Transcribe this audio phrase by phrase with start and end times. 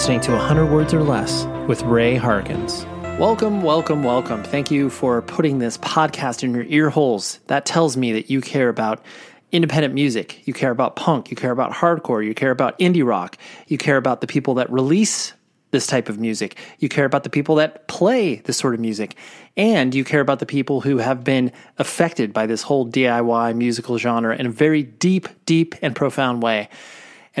[0.00, 2.86] Listening to 100 Words or Less with Ray Harkins.
[3.18, 4.42] Welcome, welcome, welcome.
[4.42, 7.38] Thank you for putting this podcast in your ear holes.
[7.48, 9.04] That tells me that you care about
[9.52, 13.36] independent music, you care about punk, you care about hardcore, you care about indie rock,
[13.66, 15.34] you care about the people that release
[15.70, 19.16] this type of music, you care about the people that play this sort of music,
[19.58, 23.98] and you care about the people who have been affected by this whole DIY musical
[23.98, 26.70] genre in a very deep, deep, and profound way.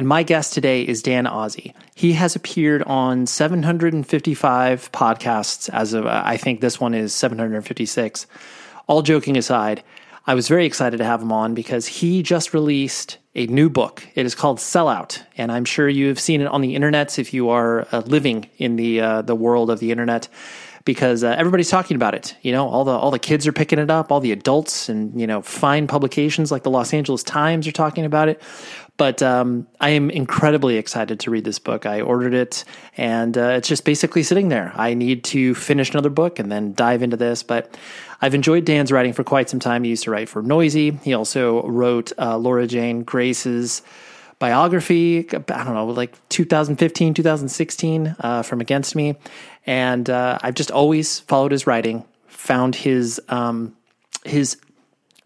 [0.00, 1.74] And my guest today is Dan Ozzi.
[1.94, 8.26] He has appeared on 755 podcasts as of, I think this one is 756.
[8.86, 9.84] All joking aside,
[10.26, 14.02] I was very excited to have him on because he just released a new book.
[14.14, 17.50] It is called Sellout, and I'm sure you've seen it on the internet if you
[17.50, 20.28] are uh, living in the uh, the world of the internet
[20.84, 22.36] because uh, everybody's talking about it.
[22.42, 25.18] You know, all the all the kids are picking it up, all the adults and
[25.20, 28.42] you know fine publications like the Los Angeles Times are talking about it.
[29.00, 31.86] But um, I am incredibly excited to read this book.
[31.86, 32.66] I ordered it,
[32.98, 34.72] and uh, it's just basically sitting there.
[34.74, 37.42] I need to finish another book and then dive into this.
[37.42, 37.78] But
[38.20, 39.84] I've enjoyed Dan's writing for quite some time.
[39.84, 41.00] He used to write for Noisey.
[41.02, 43.80] He also wrote uh, Laura Jane Grace's
[44.38, 49.16] biography, I don't know, like 2015, 2016 uh, from Against Me.
[49.64, 53.74] And uh, I've just always followed his writing, found his um,
[54.26, 54.58] his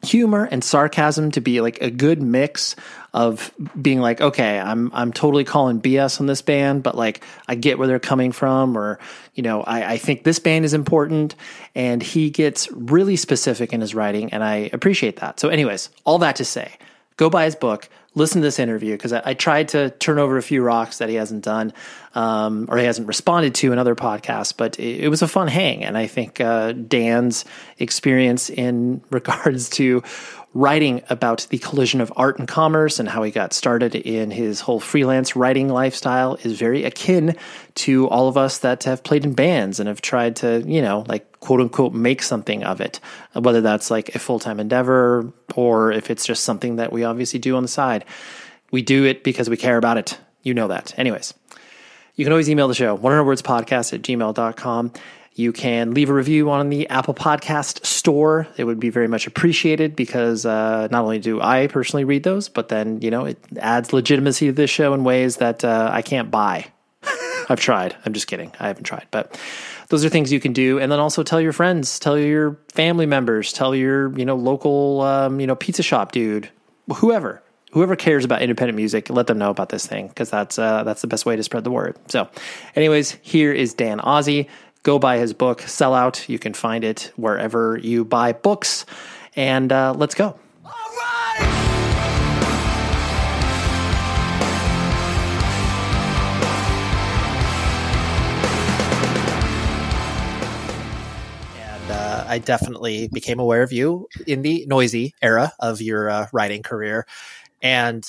[0.05, 2.77] humor and sarcasm to be like a good mix
[3.14, 7.54] of being like, okay, I'm I'm totally calling BS on this band, but like I
[7.54, 8.98] get where they're coming from, or
[9.34, 11.36] you know, I, I think this band is important,
[11.76, 15.38] and he gets really specific in his writing, and I appreciate that.
[15.38, 16.72] So, anyways, all that to say,
[17.16, 20.36] go buy his book listen to this interview because I, I, tried to turn over
[20.36, 21.72] a few rocks that he hasn't done
[22.14, 25.48] um, or he hasn't responded to in other podcasts, but it, it was a fun
[25.48, 25.84] hang.
[25.84, 27.44] And I think uh, Dan's
[27.78, 30.02] experience in regards to
[30.55, 34.60] writing about the collision of art and commerce and how he got started in his
[34.60, 37.36] whole freelance writing lifestyle is very akin
[37.74, 41.05] to all of us that have played in bands and have tried to, you know,
[41.08, 43.00] like quote unquote make something of it,
[43.34, 47.38] whether that's like a full time endeavor or if it's just something that we obviously
[47.38, 48.06] do on the side.
[48.70, 50.18] We do it because we care about it.
[50.42, 50.98] You know that.
[50.98, 51.34] Anyways,
[52.14, 54.92] you can always email the show, 100 words podcast at gmail.com.
[55.34, 58.46] You can leave a review on the Apple Podcast store.
[58.56, 62.48] It would be very much appreciated because uh, not only do I personally read those,
[62.48, 66.00] but then, you know, it adds legitimacy to this show in ways that uh, I
[66.00, 66.66] can't buy.
[67.50, 67.96] I've tried.
[68.06, 68.52] I'm just kidding.
[68.58, 69.06] I haven't tried.
[69.10, 69.38] But
[69.89, 70.78] those are things you can do.
[70.78, 75.02] And then also tell your friends, tell your family members, tell your, you know, local,
[75.02, 76.50] um, you know, pizza shop dude,
[76.96, 77.42] whoever
[77.74, 81.02] whoever cares about independent music, let them know about this thing because that's uh, that's
[81.02, 81.96] the best way to spread the word.
[82.08, 82.28] So,
[82.77, 84.48] anyways, here is Dan Ozzi.
[84.84, 86.28] go buy his book, Sellout.
[86.28, 88.86] You can find it wherever you buy books.
[89.36, 90.39] And uh, let's go.
[102.34, 107.06] I definitely became aware of you in the Noisey era of your uh, writing career.
[107.62, 108.05] And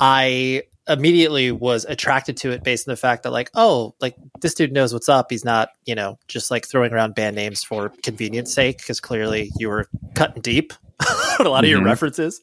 [0.00, 4.52] I immediately was attracted to it based on the fact that like oh like this
[4.52, 7.90] dude knows what's up he's not you know just like throwing around band names for
[8.02, 9.86] convenience sake because clearly you were
[10.16, 10.72] cutting deep
[11.38, 11.78] on a lot of mm-hmm.
[11.78, 12.40] your references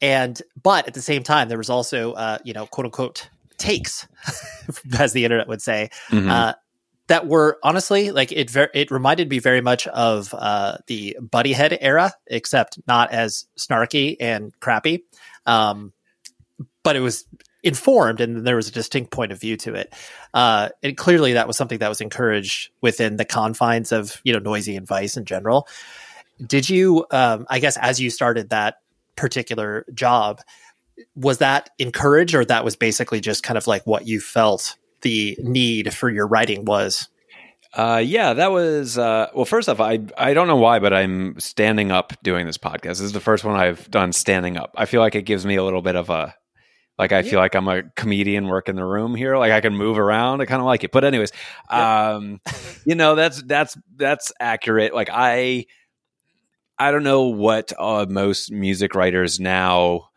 [0.00, 4.06] and but at the same time there was also uh you know quote unquote takes
[5.00, 6.30] as the internet would say mm-hmm.
[6.30, 6.52] uh
[7.08, 11.76] that were honestly like it ver- it reminded me very much of uh the Buddyhead
[11.80, 15.04] era except not as snarky and crappy
[15.46, 15.92] um
[16.82, 17.26] but it was
[17.62, 19.92] informed and there was a distinct point of view to it.
[20.34, 24.40] Uh, and clearly that was something that was encouraged within the confines of, you know,
[24.40, 25.68] Noisey and vice in general.
[26.44, 28.80] Did you, um, I guess, as you started that
[29.14, 30.40] particular job,
[31.14, 35.36] was that encouraged or that was basically just kind of like what you felt the
[35.40, 37.08] need for your writing was?
[37.74, 39.46] Uh, yeah, that was uh, well.
[39.46, 42.82] First off, I I don't know why, but I'm standing up doing this podcast.
[42.82, 44.74] This is the first one I've done standing up.
[44.76, 46.34] I feel like it gives me a little bit of a
[46.98, 47.30] like I yeah.
[47.30, 49.38] feel like I'm a comedian working the room here.
[49.38, 50.42] Like I can move around.
[50.42, 50.92] I kind of like it.
[50.92, 51.32] But anyways,
[51.70, 52.10] yeah.
[52.10, 52.40] um,
[52.84, 54.94] you know that's that's that's accurate.
[54.94, 55.66] Like I
[56.78, 60.10] I don't know what uh, most music writers now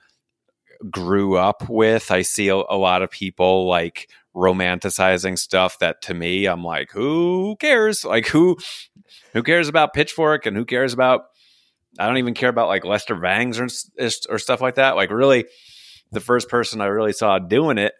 [0.89, 2.12] grew up with.
[2.12, 6.91] I see a, a lot of people like romanticizing stuff that to me I'm like,
[6.91, 8.03] who cares?
[8.03, 8.57] Like who
[9.33, 11.21] who cares about Pitchfork and who cares about
[11.97, 13.67] I don't even care about like Lester Bangs or
[14.29, 14.95] or stuff like that.
[14.95, 15.45] Like really
[16.11, 17.93] the first person I really saw doing it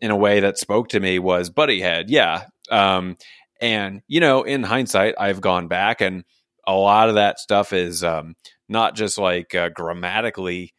[0.00, 2.04] in a way that spoke to me was Buddyhead.
[2.08, 2.44] Yeah.
[2.70, 3.16] Um,
[3.60, 6.24] and, you know, in hindsight, I've gone back and
[6.66, 8.34] a lot of that stuff is um,
[8.68, 10.74] not just like uh, grammatically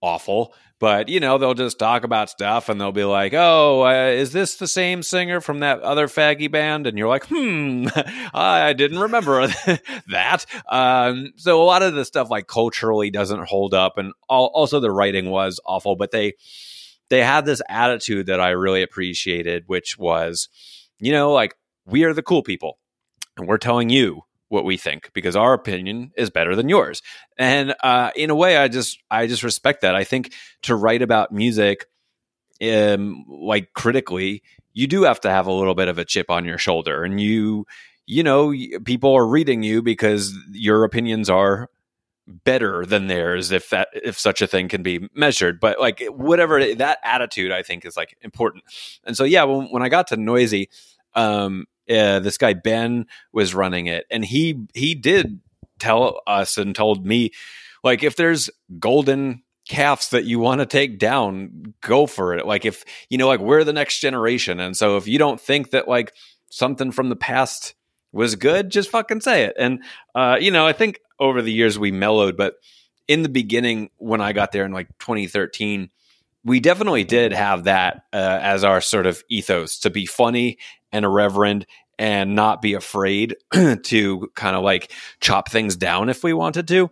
[0.00, 4.06] awful, but you know they'll just talk about stuff and they'll be like oh uh,
[4.06, 6.86] is this the same singer from that other faggy band?
[6.86, 7.86] And you're like hmm
[8.34, 9.46] i didn't remember
[10.08, 10.46] that.
[10.68, 14.90] Um, so a lot of the stuff like culturally doesn't hold up and also the
[14.90, 16.34] writing was awful but they
[17.10, 20.48] they had this attitude that i really appreciated which was
[20.98, 21.54] you know like
[21.86, 22.78] we are the cool people
[23.36, 27.02] and we're telling you what we think because our opinion is better than yours.
[27.36, 29.94] And uh, in a way, I just I just respect that.
[29.94, 31.86] I think to write about music,
[32.62, 34.42] um, like critically,
[34.72, 37.20] you do have to have a little bit of a chip on your shoulder, and
[37.20, 37.66] you
[38.06, 38.54] you know
[38.84, 41.68] people are reading you because your opinions are
[42.26, 46.74] better than theirs if that if such a thing can be measured but like whatever
[46.74, 48.62] that attitude i think is like important
[49.04, 50.68] and so yeah when, when i got to Noisey
[51.14, 55.40] um uh, this guy Ben was running it, and he he did
[55.78, 57.30] tell us and told me
[57.84, 62.46] like if there's golden calves that you want to take down, go for it.
[62.46, 65.70] Like if you know, like we're the next generation, and so if you don't think
[65.70, 66.12] that like
[66.50, 67.74] something from the past
[68.12, 69.54] was good, just fucking say it.
[69.58, 69.82] And
[70.14, 72.54] uh, you know, I think over the years we mellowed, but
[73.06, 75.90] in the beginning when I got there in like 2013
[76.44, 80.58] we definitely did have that uh, as our sort of ethos to be funny
[80.92, 81.66] and irreverent
[81.98, 83.36] and not be afraid
[83.84, 86.90] to kind of like chop things down if we wanted to.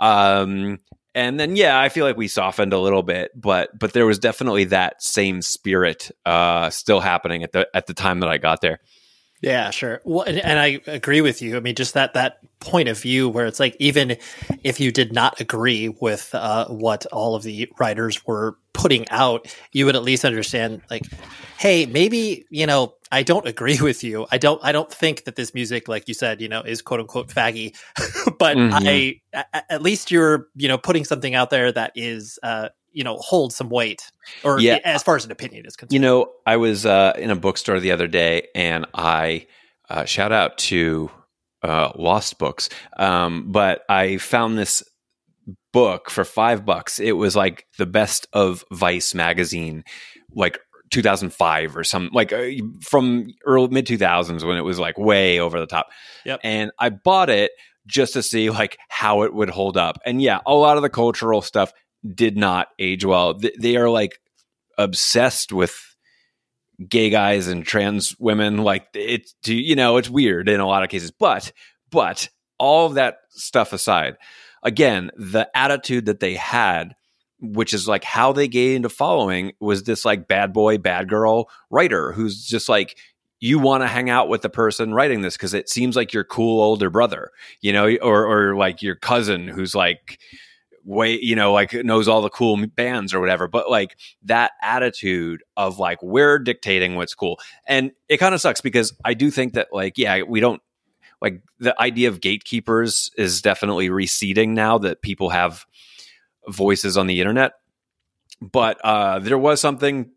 [0.00, 0.78] Um,
[1.14, 4.18] and then yeah, I feel like we softened a little bit, but but there was
[4.18, 8.60] definitely that same spirit uh, still happening at the at the time that I got
[8.60, 8.80] there.
[9.42, 10.00] Yeah, sure.
[10.04, 11.56] Well, and, and, I agree with you.
[11.56, 14.16] I mean, just that that point of view where it's like even
[14.64, 19.54] if you did not agree with uh, what all of the writers were putting out,
[19.72, 21.02] you would at least understand like,
[21.58, 24.26] hey, maybe you know I don't agree with you.
[24.30, 24.60] I don't.
[24.62, 27.76] I don't think that this music, like you said, you know, is quote unquote faggy.
[28.38, 28.74] but mm-hmm.
[28.74, 29.20] I,
[29.70, 33.52] at least you're, you know, putting something out there that is, uh, you know hold
[33.52, 34.10] some weight
[34.42, 34.78] or yeah.
[34.84, 37.78] as far as an opinion is concerned you know i was uh, in a bookstore
[37.78, 39.46] the other day and i
[39.90, 41.10] uh, shout out to
[41.62, 44.82] uh, lost books um, but i found this
[45.72, 49.84] book for five bucks it was like the best of vice magazine
[50.34, 50.58] like
[50.90, 52.50] 2005 or some like uh,
[52.80, 55.88] from early mid 2000s when it was like way over the top
[56.24, 56.40] yep.
[56.42, 57.50] and i bought it
[57.86, 60.88] just to see like how it would hold up and yeah a lot of the
[60.88, 61.72] cultural stuff
[62.14, 63.40] did not age well.
[63.58, 64.20] They are like
[64.78, 65.96] obsessed with
[66.88, 68.58] gay guys and trans women.
[68.58, 71.52] Like it's you know it's weird in a lot of cases, but
[71.90, 74.16] but all of that stuff aside,
[74.62, 76.94] again, the attitude that they had,
[77.40, 81.48] which is like how they gained a following, was this like bad boy, bad girl
[81.70, 82.96] writer who's just like
[83.38, 86.24] you want to hang out with the person writing this because it seems like your
[86.24, 87.30] cool older brother,
[87.60, 90.18] you know, or or like your cousin who's like
[90.86, 95.42] way you know like knows all the cool bands or whatever but like that attitude
[95.56, 97.38] of like we're dictating what's cool.
[97.66, 100.62] And it kind of sucks because i do think that like yeah we don't
[101.20, 105.66] like the idea of gatekeepers is definitely receding now that people have
[106.48, 107.52] voices on the internet.
[108.40, 110.10] But uh there was something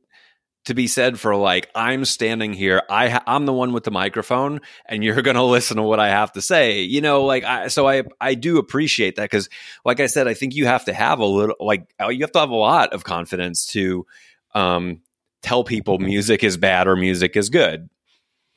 [0.66, 3.92] to be said for like I'm standing here I ha- I'm the one with the
[3.92, 7.44] microphone and you're going to listen to what I have to say you know like
[7.44, 9.50] I so I I do appreciate that cuz
[9.86, 12.32] like I said I think you have to have a little like uh, you have
[12.34, 14.06] to have a lot of confidence to
[14.54, 15.02] um
[15.42, 17.90] tell people music is bad or music is good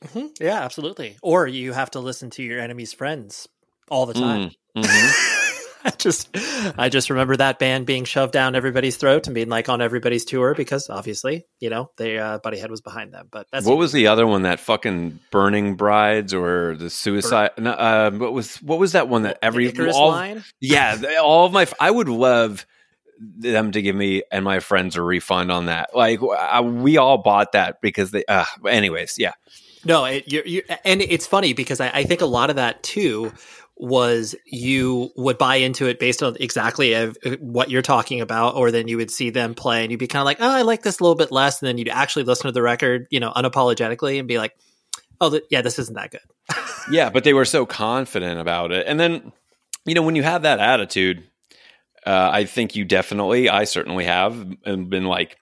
[0.05, 0.27] mm-hmm.
[0.39, 3.47] yeah absolutely or you have to listen to your Enemies Friends
[3.89, 5.39] all the time mm, mm-hmm.
[5.85, 6.29] I just
[6.77, 10.23] I just remember that band being shoved down everybody's throat and being like on everybody's
[10.23, 13.27] tour because obviously, you know, they uh Buddyhead was behind them.
[13.29, 17.75] But that's What was the other one that fucking Burning Brides or the Suicide Bur-
[17.77, 20.43] uh what was what was that one that every all, line?
[20.61, 22.65] Yeah, all of my I would love
[23.19, 25.93] them to give me and my friends a refund on that.
[25.93, 29.33] Like I, we all bought that because they uh anyways, yeah.
[29.85, 32.83] No, it, you're, you're, and it's funny because I, I think a lot of that
[32.83, 33.33] too
[33.83, 36.95] was you would buy into it based on exactly
[37.41, 40.21] what you're talking about, or then you would see them play and you'd be kind
[40.21, 41.61] of like, oh, I like this a little bit less.
[41.61, 44.55] And then you'd actually listen to the record, you know, unapologetically and be like,
[45.19, 46.21] oh, th- yeah, this isn't that good.
[46.91, 48.87] yeah, but they were so confident about it.
[48.87, 49.33] And then,
[49.83, 51.21] you know, when you have that attitude,
[52.05, 55.35] uh, I think you definitely, I certainly have been like,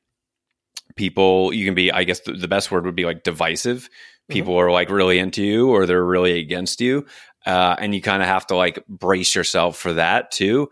[0.96, 3.84] people, you can be, I guess the, the best word would be like divisive.
[3.84, 4.34] Mm-hmm.
[4.34, 7.06] People are like really into you or they're really against you
[7.46, 10.70] uh, and you kind of have to like brace yourself for that too.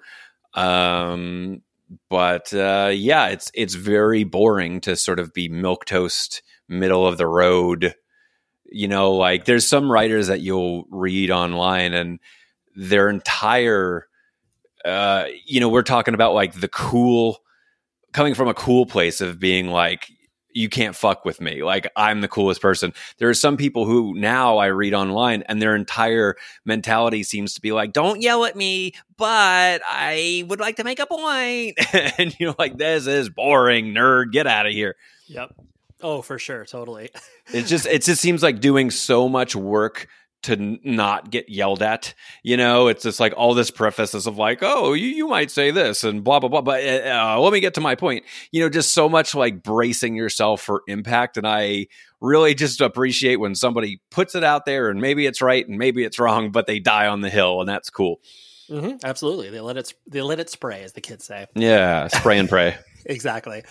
[0.54, 1.62] Um,
[2.10, 7.18] but uh, yeah, it's it's very boring to sort of be milk toast, middle of
[7.18, 7.96] the road.
[8.72, 12.20] You know, like there's some writers that you'll read online, and
[12.76, 14.08] their entire,
[14.86, 17.40] uh, you know, we're talking about like the cool
[18.14, 20.12] coming from a cool place of being like
[20.52, 21.64] you can't fuck with me.
[21.64, 22.94] Like I'm the coolest person.
[23.18, 27.62] There are some people who now I read online and their entire mentality seems to
[27.62, 31.78] be like, don't yell at me, but I would like to make a point.
[32.18, 34.32] and you're like, this is boring, nerd.
[34.32, 34.96] Get out of here.
[35.28, 35.56] Yep.
[36.02, 36.66] Oh, for sure.
[36.66, 37.10] Totally.
[37.54, 40.08] it just it just seems like doing so much work
[40.44, 42.14] to not get yelled at.
[42.44, 45.72] You know, it's just like all this prefaces of like, oh, you, you might say
[45.72, 46.62] this and blah, blah, blah.
[46.62, 48.24] But uh, uh, let me get to my point.
[48.52, 51.38] You know, just so much like bracing yourself for impact.
[51.38, 51.88] And I
[52.22, 56.04] really just appreciate when somebody puts it out there and maybe it's right and maybe
[56.04, 57.60] it's wrong, but they die on the hill.
[57.60, 58.22] And that's cool.
[58.70, 59.50] Mm-hmm, absolutely.
[59.50, 61.48] They let it, they let it spray, as the kids say.
[61.56, 62.08] Yeah.
[62.08, 62.78] Spray and pray.
[63.06, 63.64] Exactly.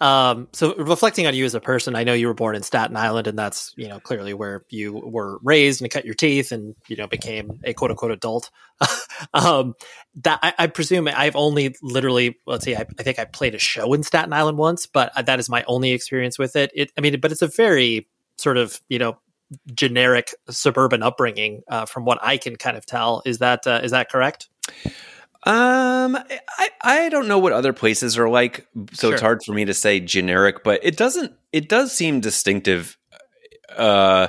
[0.00, 2.96] Um, so reflecting on you as a person, I know you were born in Staten
[2.96, 6.74] Island, and that's you know clearly where you were raised and cut your teeth, and
[6.88, 8.50] you know became a quote unquote adult.
[9.34, 9.74] um,
[10.22, 13.58] that I, I, presume I've only literally let's see, I, I, think I played a
[13.58, 16.70] show in Staten Island once, but that is my only experience with it.
[16.74, 19.18] It, I mean, but it's a very sort of you know
[19.74, 23.22] generic suburban upbringing uh, from what I can kind of tell.
[23.24, 24.48] Is that uh, is that correct?
[25.46, 26.16] Um,
[26.58, 29.12] I I don't know what other places are like, so sure.
[29.12, 30.64] it's hard for me to say generic.
[30.64, 31.32] But it doesn't.
[31.52, 32.98] It does seem distinctive,
[33.76, 34.28] uh,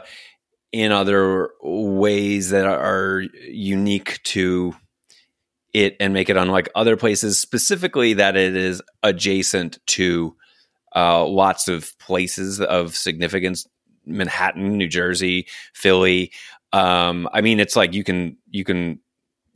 [0.71, 4.75] in other ways that are unique to
[5.73, 7.39] it and make it unlike other places.
[7.39, 10.35] Specifically, that it is adjacent to
[10.95, 13.65] uh, lots of places of significance:
[14.05, 16.31] Manhattan, New Jersey, Philly.
[16.73, 18.99] Um, I mean, it's like you can you can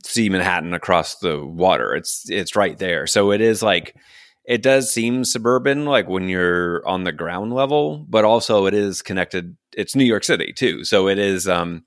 [0.04, 1.94] see Manhattan across the water.
[1.94, 3.06] It's it's right there.
[3.06, 3.96] So it is like
[4.44, 9.02] it does seem suburban like when you're on the ground level, but also it is
[9.02, 10.84] connected it's New York City too.
[10.84, 11.84] So it is um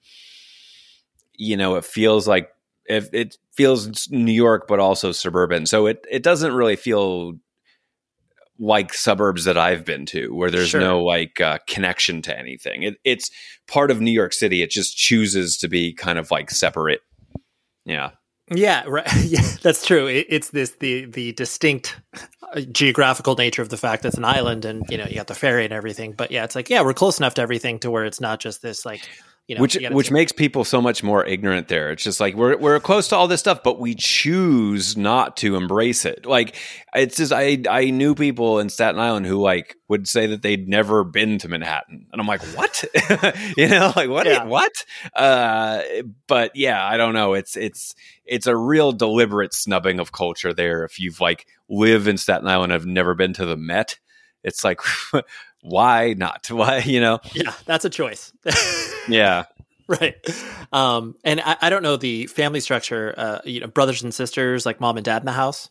[1.38, 2.50] you know, it feels like
[2.86, 5.66] if it feels New York but also suburban.
[5.66, 7.34] So it it doesn't really feel
[8.58, 10.80] like suburbs that I've been to, where there's sure.
[10.80, 12.84] no like uh, connection to anything.
[12.84, 13.30] It, it's
[13.68, 14.62] part of New York City.
[14.62, 17.02] It just chooses to be kind of like separate
[17.86, 18.12] yeah.
[18.52, 19.08] Yeah, right.
[19.24, 20.08] Yeah, that's true.
[20.08, 22.00] It, it's this the the distinct
[22.54, 25.28] uh, geographical nature of the fact that it's an island, and you know you got
[25.28, 26.14] the ferry and everything.
[26.14, 28.62] But yeah, it's like yeah, we're close enough to everything to where it's not just
[28.62, 29.02] this like
[29.48, 31.92] you know, which which makes people so much more ignorant there.
[31.92, 35.56] It's just like we're we're close to all this stuff, but we choose not to
[35.56, 36.26] embrace it.
[36.26, 36.56] Like
[36.96, 40.68] it's just I I knew people in Staten Island who like would say that they'd
[40.68, 42.84] never been to Manhattan, and I'm like, what?
[43.58, 44.26] you know, like what?
[44.26, 44.46] Yeah.
[44.46, 44.84] What?
[45.16, 45.84] Uh,
[46.26, 47.36] but yeah, I don't know.
[47.36, 47.94] It's it's
[48.26, 50.84] it's a real deliberate snubbing of culture there.
[50.86, 54.00] If you've like live in Staten Island, and have never been to the Met,
[54.44, 54.80] it's like
[55.66, 56.48] why not?
[56.52, 57.20] Why, you know?
[57.34, 58.32] Yeah, that's a choice.
[59.10, 59.46] yeah.
[59.88, 60.16] Right.
[60.72, 64.66] Um, and I, I, don't know the family structure, uh, you know, brothers and sisters,
[64.66, 65.70] like mom and dad in the house.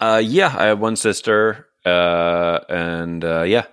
[0.00, 3.64] Uh, yeah, I have one sister, uh, and, uh, yeah.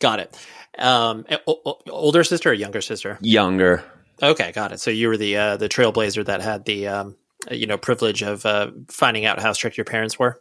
[0.00, 0.36] Got it.
[0.78, 3.18] Um, o- older sister or younger sister?
[3.20, 3.84] Younger.
[4.22, 4.80] Okay, got it.
[4.80, 7.16] So you were the uh, the trailblazer that had the um,
[7.50, 10.40] you know privilege of uh, finding out how strict your parents were.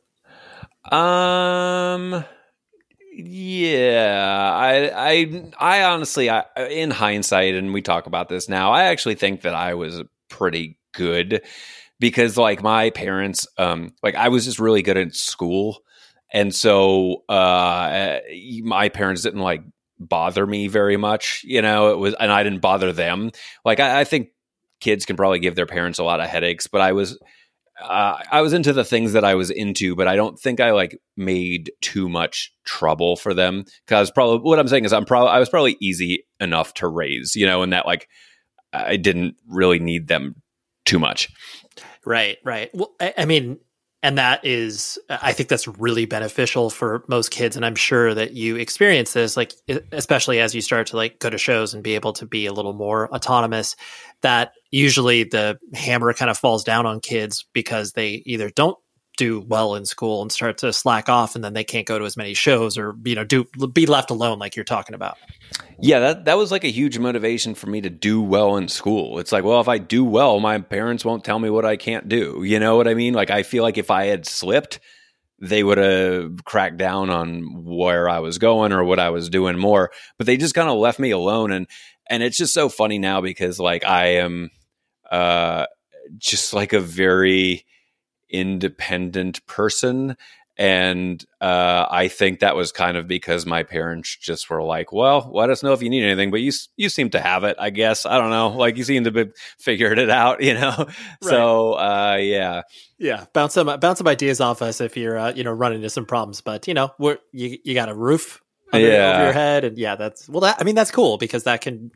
[0.92, 2.26] Um,
[3.18, 8.86] yeah, I, I, I honestly, I, in hindsight, and we talk about this now, I
[8.86, 11.42] actually think that I was pretty good
[11.98, 15.78] because, like, my parents, um, like, I was just really good at school,
[16.34, 18.20] and so, uh,
[18.64, 19.64] my parents didn't like
[19.98, 21.92] bother me very much, you know.
[21.92, 23.32] It was, and I didn't bother them.
[23.64, 24.32] Like, I, I think
[24.82, 27.18] kids can probably give their parents a lot of headaches, but I was
[27.82, 30.72] uh, I was into the things that I was into, but I don't think I
[30.72, 35.32] like made too much trouble for them because probably what I'm saying is I'm probably
[35.32, 38.08] I was probably easy enough to raise, you know, and that like
[38.72, 40.42] I didn't really need them
[40.86, 41.30] too much.
[42.06, 42.70] Right, right.
[42.74, 43.60] Well, I, I mean,
[44.06, 47.56] and that is i think that's really beneficial for most kids.
[47.56, 49.52] And i'm sure that you experience this like
[49.92, 52.54] especially as you start to like go to shows and be able to be a
[52.54, 53.76] little more autonomous
[54.22, 58.78] that usually the hammer kind of falls down on kids because they either don't
[59.18, 62.06] do well in school and start to slack off and then they can't go to
[62.06, 65.18] as many shows or you know do be left alone like you're talking about.
[65.80, 69.20] Yeah that that was like a huge motivation for me to do well in school.
[69.20, 72.10] It's like well if i do well my parents won't tell me what i can't
[72.10, 72.44] do.
[72.44, 73.14] You know what i mean?
[73.14, 74.80] Like i feel like if i had slipped
[75.42, 79.58] they would have cracked down on where i was going or what i was doing
[79.58, 79.92] more.
[80.18, 81.68] But they just kind of left me alone and
[82.10, 84.50] and it's just so funny now because like i am
[85.12, 85.66] uh
[86.18, 87.66] just like a very
[88.30, 90.16] independent person
[90.58, 95.30] And uh, I think that was kind of because my parents just were like, "Well,
[95.34, 97.72] let us know if you need anything." But you you seem to have it, I
[97.72, 98.06] guess.
[98.06, 98.50] I don't know.
[98.50, 99.26] Like you seem to be
[99.60, 100.74] figured it out, you know.
[100.78, 100.90] Right.
[101.22, 102.62] So uh, yeah,
[102.98, 103.26] yeah.
[103.34, 106.06] Bounce some bounce some ideas off us if you're uh, you know running into some
[106.06, 106.40] problems.
[106.40, 108.42] But you know, we're you you got a roof
[108.72, 109.14] under, yeah.
[109.16, 110.40] over your head, and yeah, that's well.
[110.40, 111.92] That I mean, that's cool because that can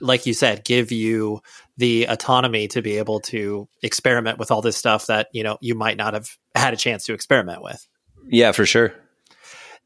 [0.00, 1.40] like you said, give you
[1.76, 5.74] the autonomy to be able to experiment with all this stuff that you know you
[5.74, 7.86] might not have had a chance to experiment with.
[8.28, 8.92] Yeah, for sure.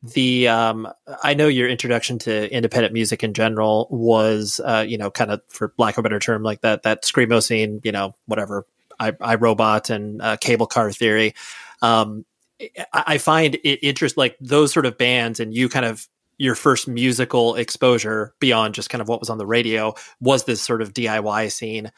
[0.02, 0.88] The um,
[1.22, 5.42] I know your introduction to independent music in general was, uh, you know, kind of
[5.48, 8.66] for lack of a better term, like that that screamo scene, you know, whatever,
[8.98, 11.34] I, I Robot and uh, Cable Car Theory.
[11.82, 12.24] Um,
[12.60, 16.08] I, I find it interest like those sort of bands, and you kind of
[16.40, 20.62] your first musical exposure beyond just kind of what was on the radio was this
[20.62, 21.92] sort of DIY scene.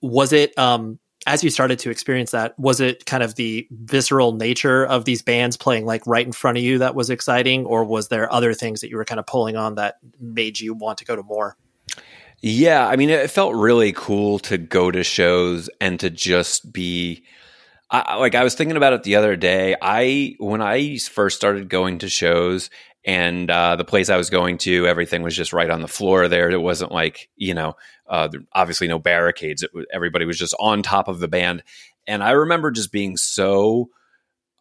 [0.00, 4.32] Was it um as you started to experience that, was it kind of the visceral
[4.32, 7.84] nature of these bands playing like right in front of you that was exciting, or
[7.84, 10.98] was there other things that you were kind of pulling on that made you want
[10.98, 11.56] to go to more?
[12.40, 17.24] Yeah, I mean, it felt really cool to go to shows and to just be
[17.90, 19.76] I, like I was thinking about it the other day.
[19.82, 22.70] I when I first started going to shows
[23.04, 26.28] and uh, the place I was going to, everything was just right on the floor
[26.28, 26.50] there.
[26.50, 27.74] It wasn't like you know,
[28.08, 29.62] uh, obviously no barricades.
[29.62, 31.62] It, everybody was just on top of the band,
[32.06, 33.90] and I remember just being so.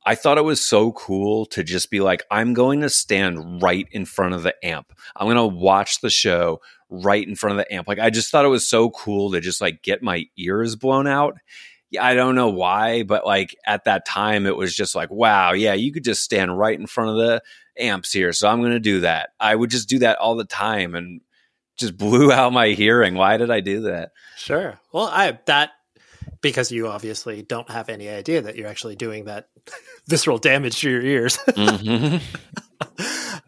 [0.06, 3.86] I thought it was so cool to just be like, I'm going to stand right
[3.92, 4.94] in front of the amp.
[5.16, 7.88] I'm going to watch the show right in front of the amp.
[7.88, 11.06] Like, I just thought it was so cool to just like get my ears blown
[11.06, 11.38] out.
[12.00, 15.74] I don't know why, but like at that time, it was just like, wow, yeah,
[15.74, 17.42] you could just stand right in front of the
[17.80, 18.34] amps here.
[18.34, 19.30] So I'm going to do that.
[19.40, 21.22] I would just do that all the time and
[21.78, 23.16] just blew out my hearing.
[23.16, 24.12] Why did I do that?
[24.38, 24.80] Sure.
[24.92, 25.72] Well, I, that,
[26.42, 29.50] because you obviously don't have any idea that you're actually doing that
[30.08, 31.38] visceral damage to your ears.
[31.48, 32.18] mm-hmm.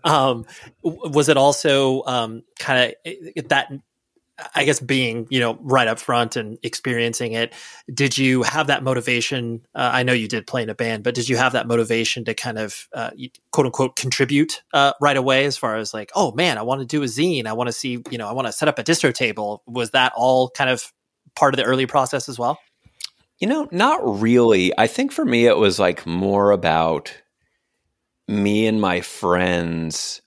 [0.03, 0.45] um,
[0.83, 3.71] was it also um, kind of that
[4.55, 7.53] I guess being you know right up front and experiencing it,
[7.93, 9.65] did you have that motivation?
[9.75, 12.25] Uh, I know you did play in a band, but did you have that motivation
[12.25, 13.11] to kind of uh,
[13.51, 15.45] quote unquote contribute uh, right away?
[15.45, 17.45] As far as like, oh man, I want to do a zine.
[17.45, 19.63] I want to see you know I want to set up a distro table.
[19.67, 20.91] Was that all kind of
[21.35, 22.59] part of the early process as well?
[23.39, 24.71] You know, not really.
[24.77, 27.15] I think for me, it was like more about
[28.27, 30.21] me and my friends.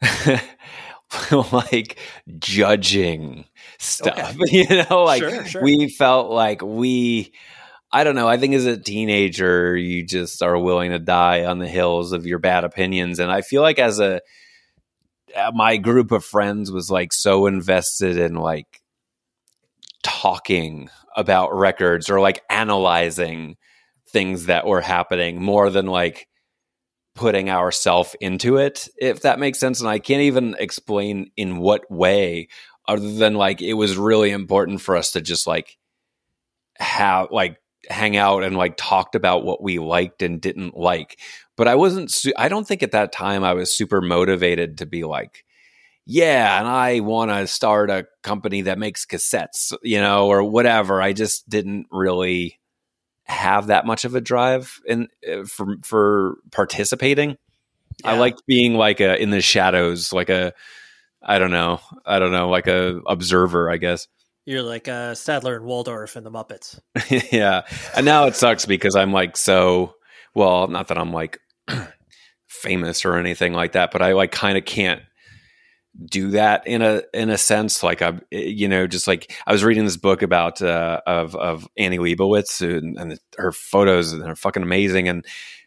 [1.52, 1.98] like
[2.38, 3.44] judging
[3.78, 4.36] stuff.
[4.40, 4.64] Okay.
[4.68, 5.62] You know, like sure, sure.
[5.62, 7.32] we felt like we
[7.92, 11.58] I don't know, I think as a teenager you just are willing to die on
[11.58, 14.20] the hills of your bad opinions and I feel like as a
[15.34, 18.80] uh, my group of friends was like so invested in like
[20.02, 23.56] talking about records or like analyzing
[24.08, 26.28] things that were happening more than like
[27.14, 31.88] putting ourself into it if that makes sense and i can't even explain in what
[31.90, 32.48] way
[32.86, 35.76] other than like it was really important for us to just like
[36.76, 41.18] have like hang out and like talked about what we liked and didn't like
[41.56, 44.86] but i wasn't su- i don't think at that time i was super motivated to
[44.86, 45.44] be like
[46.06, 51.02] yeah and i want to start a company that makes cassettes you know or whatever
[51.02, 52.58] i just didn't really
[53.24, 57.30] have that much of a drive in uh, for for participating.
[58.00, 58.10] Yeah.
[58.12, 60.52] I liked being like a in the shadows, like a
[61.24, 64.06] I don't know, I don't know, like a observer, I guess.
[64.46, 66.78] You're like uh, Statler and Waldorf in the Muppets.
[67.32, 67.62] yeah,
[67.96, 69.94] and now it sucks because I'm like so
[70.34, 70.68] well.
[70.68, 71.40] Not that I'm like
[72.46, 75.00] famous or anything like that, but I like kind of can't
[76.06, 79.62] do that in a in a sense like i you know just like i was
[79.62, 84.62] reading this book about uh, of of annie leibovitz and, and her photos are fucking
[84.62, 85.24] amazing and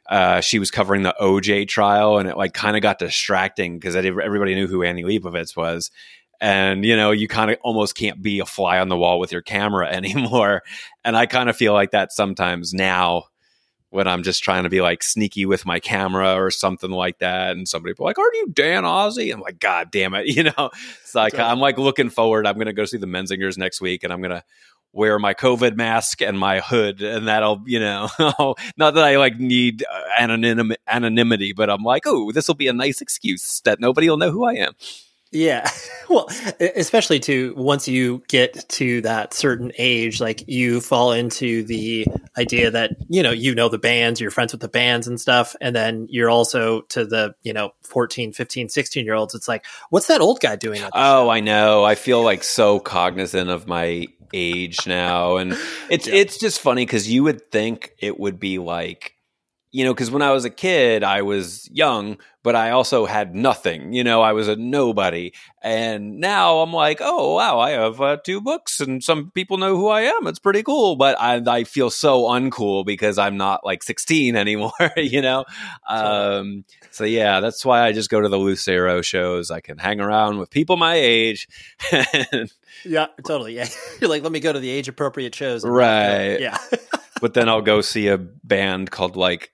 [0.10, 3.96] uh, she was covering the oj trial and it like kind of got distracting because
[3.96, 5.92] everybody knew who annie leibovitz was
[6.40, 9.32] and you know you kind of almost can't be a fly on the wall with
[9.32, 10.64] your camera anymore
[11.04, 13.24] and i kind of feel like that sometimes now
[13.90, 17.52] when I'm just trying to be like sneaky with my camera or something like that.
[17.52, 19.34] And somebody be like, Are you Dan Ozzi?
[19.34, 20.28] I'm like, God damn it.
[20.38, 20.70] You know,
[21.02, 21.50] it's like, right.
[21.50, 22.46] I'm like looking forward.
[22.46, 24.44] I'm going to go see the Menzingers next week and I'm going to
[24.94, 27.02] wear my COVID mask and my hood.
[27.02, 28.10] And that'll, you know,
[28.78, 32.68] not that I like need uh, anonym- anonymity, but I'm like, Oh, this will be
[32.68, 34.74] a nice excuse that nobody will know who I am.
[35.38, 35.70] Yeah.
[36.10, 36.30] Well,
[36.62, 42.72] especially to once you get to that certain age, like you fall into the idea
[42.72, 45.54] that, you know, you know the bands, you're friends with the bands and stuff.
[45.60, 49.36] And then you're also to the, you know, 14, 15, 16 year olds.
[49.36, 50.82] It's like, what's that old guy doing?
[50.82, 51.30] Oh, show?
[51.30, 51.84] I know.
[51.84, 55.36] I feel like so cognizant of my age now.
[55.36, 55.58] And
[55.90, 56.16] it's, yeah.
[56.16, 59.17] it's just funny because you would think it would be like,
[59.72, 63.36] you know, because when I was a kid, I was young, but I also had
[63.36, 63.92] nothing.
[63.92, 65.34] You know, I was a nobody.
[65.62, 69.76] And now I'm like, oh, wow, I have uh, two books and some people know
[69.76, 70.26] who I am.
[70.28, 70.96] It's pretty cool.
[70.96, 75.44] But I, I feel so uncool because I'm not like 16 anymore, you know?
[75.88, 79.52] Um, so, yeah, that's why I just go to the Lucero shows.
[79.52, 81.50] I can hang around with people my age.
[82.86, 83.56] yeah, totally.
[83.56, 83.68] Yeah.
[84.00, 85.66] You're like, let me go to the age appropriate shows.
[85.66, 86.40] Right.
[86.40, 86.58] Yeah.
[87.22, 89.52] but then I'll go see a band called like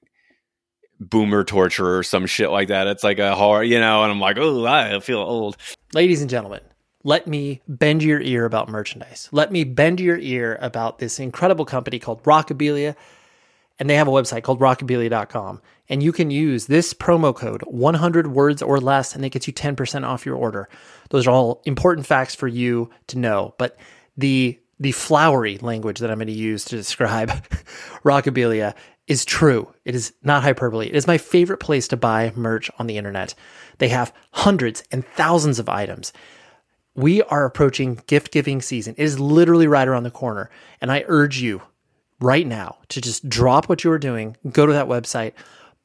[1.09, 2.87] boomer torture or some shit like that.
[2.87, 5.57] It's like a horror, you know, and I'm like, oh, I feel old.
[5.93, 6.61] Ladies and gentlemen,
[7.03, 9.29] let me bend your ear about merchandise.
[9.31, 12.95] Let me bend your ear about this incredible company called Rockabilia.
[13.79, 15.61] And they have a website called rockabilia.com.
[15.89, 19.53] And you can use this promo code 100 words or less, and it gets you
[19.53, 20.69] 10% off your order.
[21.09, 23.55] Those are all important facts for you to know.
[23.57, 23.77] But
[24.15, 27.29] the the flowery language that I'm going to use to describe
[28.03, 28.73] Rockabilia
[29.07, 29.73] is true.
[29.85, 30.87] It is not hyperbole.
[30.87, 33.35] It is my favorite place to buy merch on the internet.
[33.77, 36.13] They have hundreds and thousands of items.
[36.95, 38.95] We are approaching gift giving season.
[38.97, 40.49] It is literally right around the corner.
[40.79, 41.61] And I urge you
[42.19, 45.33] right now to just drop what you are doing, go to that website,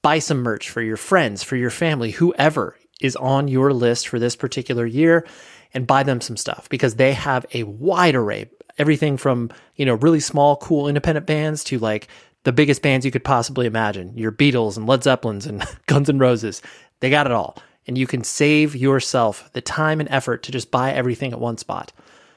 [0.03, 4.19] buy some merch for your friends, for your family, whoever is on your list for
[4.19, 5.27] this particular year,
[5.75, 8.49] and buy them some stuff because they have a wide array.
[8.79, 12.07] Everything from, you know, really small, cool independent bands to like
[12.49, 16.19] the biggest bands you could possibly imagine your Beatles and Led Zeppelins and Guns N'
[16.19, 16.63] Roses.
[17.01, 17.59] They got it all.
[17.87, 21.59] And you can save yourself the time and effort to just buy everything at one
[21.59, 21.93] spot.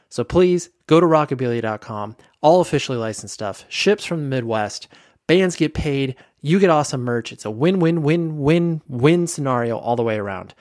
[0.09, 4.89] So please go to rockabilia.com, all officially licensed stuff, ships from the Midwest,
[5.27, 7.31] bands get paid, you get awesome merch.
[7.31, 10.53] It's a win win win win win scenario all the way around.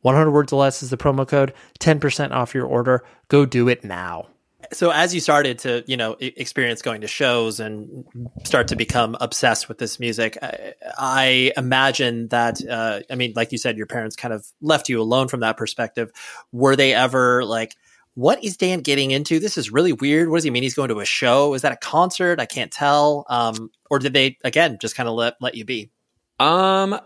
[0.00, 3.04] 100 words or less is the promo code, 10% off your order.
[3.28, 4.26] Go do it now
[4.72, 8.06] so as you started to you know experience going to shows and
[8.44, 13.52] start to become obsessed with this music i, I imagine that uh, i mean like
[13.52, 16.10] you said your parents kind of left you alone from that perspective.
[16.52, 17.76] Were they ever like
[18.14, 19.38] what is dan getting into?
[19.38, 20.28] This is really weird.
[20.28, 20.64] What does he mean?
[20.64, 21.54] He's going to a show?
[21.54, 22.40] Is that a concert?
[22.40, 23.24] I can't tell.
[23.28, 25.90] Um, or did they again just kind of let, let you be?
[26.38, 26.98] Um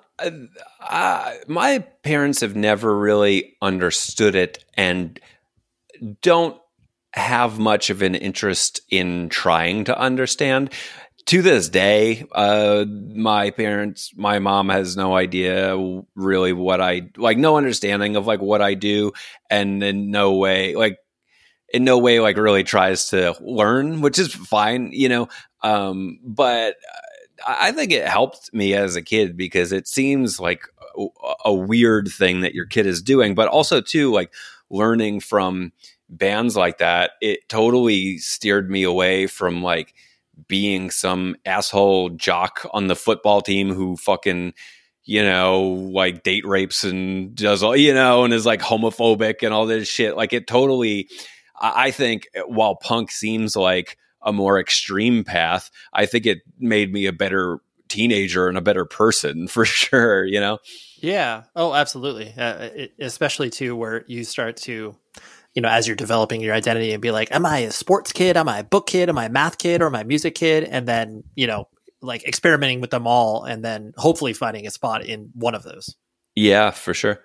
[0.81, 5.19] uh, my parents have never really understood it and
[6.21, 6.57] don't
[7.15, 10.73] have much of an interest in trying to understand.
[11.27, 15.77] To this day, uh, my parents, my mom has no idea
[16.17, 19.13] really what I like, no understanding of like what I do,
[19.49, 20.99] and in no way, like,
[21.73, 25.29] in no way, like, really tries to learn, which is fine, you know.
[25.63, 26.75] Um, but
[27.47, 30.63] I think it helped me as a kid because it seems like
[30.99, 31.07] a,
[31.47, 34.33] a weird thing that your kid is doing, but also too like
[34.71, 35.73] learning from
[36.17, 39.95] bands like that, it totally steered me away from like
[40.49, 44.55] being some asshole jock on the football team who fucking
[45.05, 49.53] you know like date rapes and does all you know and is like homophobic and
[49.53, 50.17] all this shit.
[50.17, 51.09] Like it totally
[51.61, 57.07] i think while punk seems like a more extreme path i think it made me
[57.07, 60.59] a better teenager and a better person for sure you know?
[61.03, 61.43] Yeah.
[61.57, 62.33] Oh absolutely.
[62.39, 64.97] Uh, it, especially too where you start to
[65.55, 68.37] you know, as you're developing your identity and be like, am I a sports kid?
[68.37, 69.09] Am I a book kid?
[69.09, 70.65] Am I a math kid or am I a music kid?
[70.65, 71.69] And then, you know,
[72.01, 75.95] like experimenting with them all and then hopefully finding a spot in one of those.
[76.35, 77.21] Yeah, for sure.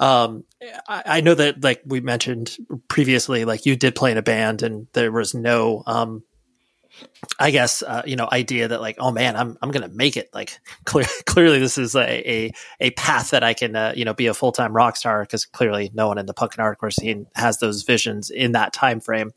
[0.00, 0.44] Um,
[0.88, 2.56] I, I know that like we mentioned
[2.88, 6.22] previously, like you did play in a band and there was no, um,
[7.38, 10.30] I guess uh, you know idea that like oh man I'm I'm gonna make it.
[10.32, 14.14] Like clear, clearly this is a, a, a path that I can uh, you know
[14.14, 16.92] be a full time rock star because clearly no one in the punk and hardcore
[16.92, 19.32] scene has those visions in that time frame.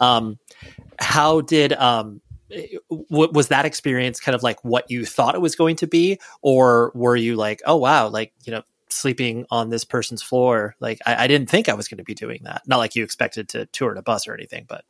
[0.00, 0.38] Um,
[0.98, 2.20] how did um,
[2.90, 6.18] w- was that experience kind of like what you thought it was going to be,
[6.42, 10.98] or were you like oh wow like you know sleeping on this person's floor like
[11.06, 12.62] I, I didn't think I was going to be doing that.
[12.66, 14.84] Not like you expected to tour in a bus or anything but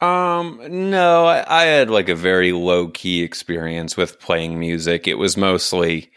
[0.00, 5.06] um, no, I, I had like a very low key experience with playing music.
[5.06, 6.10] It was mostly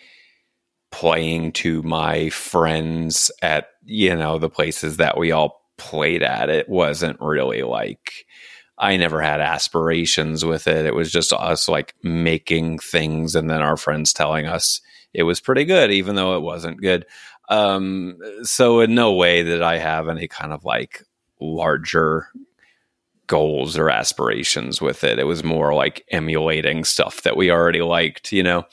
[0.91, 6.49] playing to my friends at, you know, the places that we all played at.
[6.49, 8.25] It wasn't really like,
[8.77, 10.85] I never had aspirations with it.
[10.85, 14.81] It was just us like making things and then our friends telling us
[15.13, 17.05] it was pretty good, even though it wasn't good.
[17.49, 21.03] Um, so in no way did I have any kind of like
[21.39, 22.27] larger
[23.27, 25.19] goals or aspirations with it.
[25.19, 28.65] It was more like emulating stuff that we already liked, you know.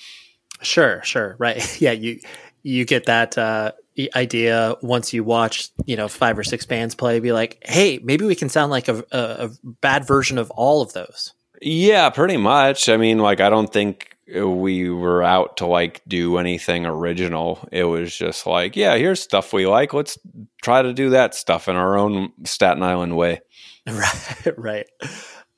[0.62, 1.36] Sure, sure.
[1.38, 1.62] Right.
[1.80, 2.20] Yeah, you
[2.62, 3.72] you get that uh
[4.16, 8.24] idea once you watch, you know, five or six bands play be like, "Hey, maybe
[8.24, 12.36] we can sound like a, a, a bad version of all of those." Yeah, pretty
[12.36, 12.88] much.
[12.88, 17.66] I mean, like I don't think we were out to like do anything original.
[17.70, 19.92] It was just like, yeah, here's stuff we like.
[19.92, 20.18] Let's
[20.62, 23.40] try to do that stuff in our own Staten Island way.
[23.92, 24.86] Right, right.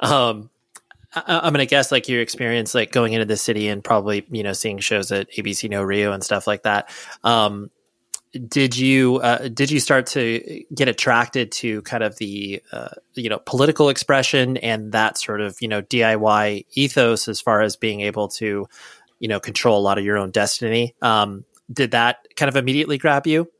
[0.00, 0.50] Um,
[1.14, 4.42] I, am gonna guess like your experience, like going into the city and probably you
[4.42, 6.90] know seeing shows at ABC No Rio and stuff like that.
[7.24, 7.70] Um,
[8.48, 13.30] did you uh, did you start to get attracted to kind of the uh, you
[13.30, 18.00] know political expression and that sort of you know DIY ethos as far as being
[18.00, 18.68] able to
[19.20, 20.94] you know control a lot of your own destiny?
[21.00, 23.50] Um, did that kind of immediately grab you?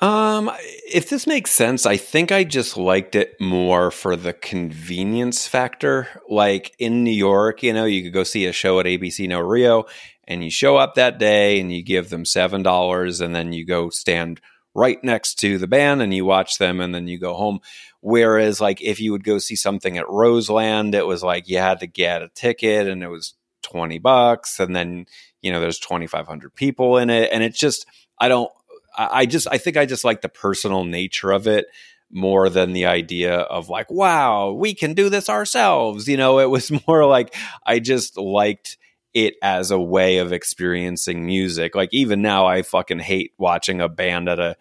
[0.00, 0.50] Um,
[0.86, 6.06] if this makes sense, I think I just liked it more for the convenience factor.
[6.28, 9.40] Like in New York, you know, you could go see a show at ABC No
[9.40, 9.86] Rio
[10.28, 13.90] and you show up that day and you give them $7 and then you go
[13.90, 14.40] stand
[14.74, 17.58] right next to the band and you watch them and then you go home.
[18.00, 21.80] Whereas, like, if you would go see something at Roseland, it was like you had
[21.80, 24.60] to get a ticket and it was 20 bucks.
[24.60, 25.06] And then,
[25.42, 27.30] you know, there's 2,500 people in it.
[27.32, 27.86] And it's just,
[28.20, 28.52] I don't,
[28.98, 31.66] I just I think I just like the personal nature of it
[32.10, 36.08] more than the idea of like wow we can do this ourselves.
[36.08, 37.34] You know it was more like
[37.64, 38.76] I just liked
[39.14, 41.74] it as a way of experiencing music.
[41.74, 44.56] Like even now I fucking hate watching a band at a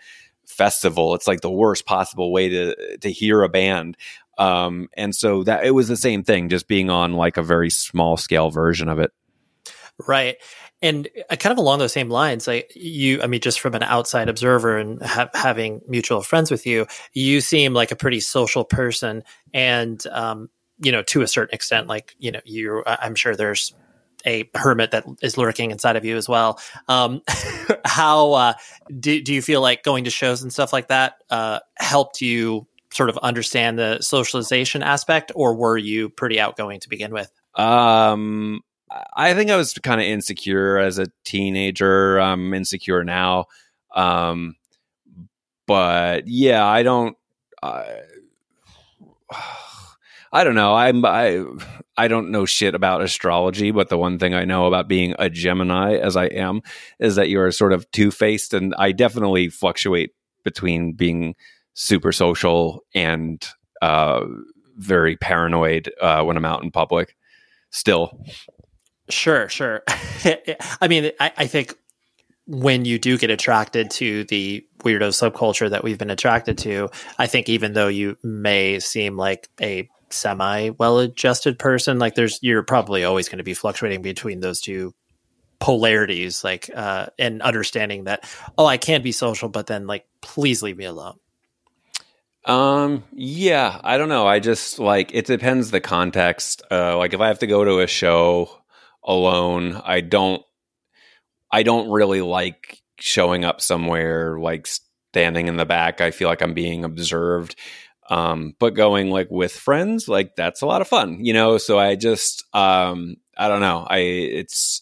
[0.45, 1.15] festival.
[1.15, 3.97] It's like the worst possible way to to hear a band.
[4.38, 7.71] Um and so that it was the same thing just being on like a very
[7.71, 9.12] small scale version of it.
[10.08, 10.38] Right
[10.81, 13.83] and uh, kind of along those same lines, like you, I mean, just from an
[13.83, 18.63] outside observer and ha- having mutual friends with you, you seem like a pretty social
[18.63, 19.23] person.
[19.53, 23.73] And, um, you know, to a certain extent, like, you know, you, I'm sure there's
[24.25, 26.59] a hermit that is lurking inside of you as well.
[26.87, 27.21] Um,
[27.85, 28.53] how, uh,
[28.99, 32.67] do, do you feel like going to shows and stuff like that, uh, helped you
[32.93, 37.31] sort of understand the socialization aspect or were you pretty outgoing to begin with?
[37.55, 38.61] Um,
[39.15, 42.19] I think I was kind of insecure as a teenager.
[42.19, 43.45] I'm insecure now.
[43.95, 44.56] Um,
[45.65, 47.17] but yeah, I don't.
[47.62, 48.02] I,
[50.34, 50.76] I don't know.
[50.76, 51.43] I'm I
[51.95, 55.30] I don't know shit about astrology, but the one thing I know about being a
[55.30, 56.62] Gemini, as I am,
[57.00, 60.12] is that you're sort of two faced, and I definitely fluctuate
[60.43, 61.36] between being
[61.73, 63.45] super social and
[63.82, 64.21] uh,
[64.76, 67.15] very paranoid uh, when I'm out in public.
[67.69, 68.23] Still,
[69.09, 69.83] Sure, sure.
[70.81, 71.75] I mean, I, I, think
[72.45, 77.27] when you do get attracted to the weirdo subculture that we've been attracted to, I
[77.27, 82.63] think even though you may seem like a semi well adjusted person, like there's you're
[82.63, 84.93] probably always going to be fluctuating between those two
[85.59, 90.61] polarities, like uh, and understanding that oh, I can be social, but then like please
[90.61, 91.17] leave me alone.
[92.43, 94.25] Um, yeah, I don't know.
[94.25, 96.61] I just like it depends the context.
[96.71, 98.49] Uh, like if I have to go to a show
[99.07, 99.81] alone.
[99.83, 100.43] I don't
[101.49, 106.01] I don't really like showing up somewhere like standing in the back.
[106.01, 107.55] I feel like I'm being observed.
[108.09, 111.57] Um, but going like with friends, like that's a lot of fun, you know?
[111.57, 113.85] So I just um I don't know.
[113.89, 114.81] I it's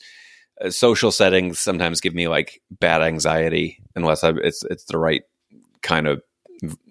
[0.60, 5.24] uh, social settings sometimes give me like bad anxiety unless I, it's it's the right
[5.82, 6.22] kind of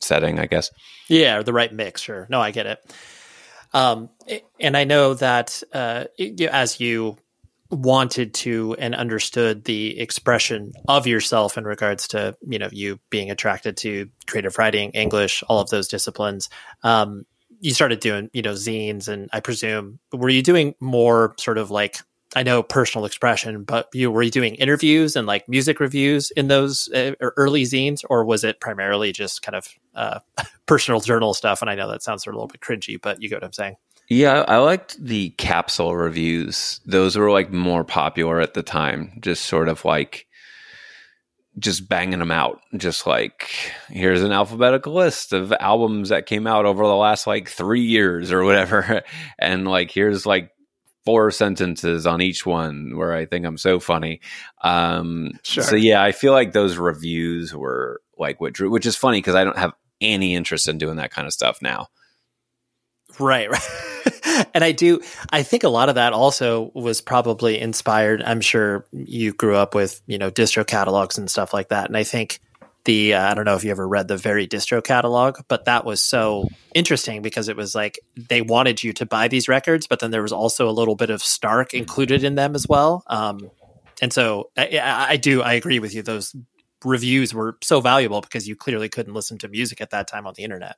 [0.01, 0.71] setting, I guess.
[1.09, 2.01] Yeah, the right mix.
[2.03, 2.27] Sure.
[2.31, 2.95] No, I get it.
[3.73, 4.11] Um,
[4.61, 6.05] and I know that uh,
[6.51, 7.17] as you
[7.71, 13.31] wanted to and understood the expression of yourself in regards to you know you being
[13.31, 16.49] attracted to creative writing english all of those disciplines.
[16.83, 17.25] Um,
[17.61, 21.71] you started doing you know zines and i presume were you doing more sort of
[21.71, 21.99] like
[22.37, 26.49] i know personal expression but you were you doing interviews and like music reviews in
[26.49, 30.19] those uh, early zines or was it primarily just kind of uh,
[30.67, 31.63] personal journal stuff?
[31.63, 33.77] And i know that sounds a little bit cringy but you get what i'm saying
[34.09, 36.81] yeah, I liked the capsule reviews.
[36.85, 39.19] Those were like more popular at the time.
[39.21, 40.27] Just sort of like
[41.59, 42.61] just banging them out.
[42.77, 43.49] Just like
[43.89, 48.31] here's an alphabetical list of albums that came out over the last like 3 years
[48.31, 49.03] or whatever
[49.39, 50.51] and like here's like
[51.05, 54.21] four sentences on each one where I think I'm so funny.
[54.63, 55.65] Um sure.
[55.65, 59.35] so yeah, I feel like those reviews were like what drew which is funny because
[59.35, 61.89] I don't have any interest in doing that kind of stuff now.
[63.19, 64.47] Right, right.
[64.55, 65.01] and I do,
[65.31, 68.23] I think a lot of that also was probably inspired.
[68.23, 71.87] I'm sure you grew up with, you know, distro catalogs and stuff like that.
[71.87, 72.41] And I think
[72.85, 75.85] the, uh, I don't know if you ever read the very distro catalog, but that
[75.85, 80.01] was so interesting because it was like they wanted you to buy these records, but
[80.01, 83.03] then there was also a little bit of Stark included in them as well.
[83.07, 83.51] Um,
[84.03, 86.03] and so I, I do, I agree with you.
[86.03, 86.35] Those
[86.85, 90.35] reviews were so valuable because you clearly couldn't listen to music at that time on
[90.37, 90.77] the internet.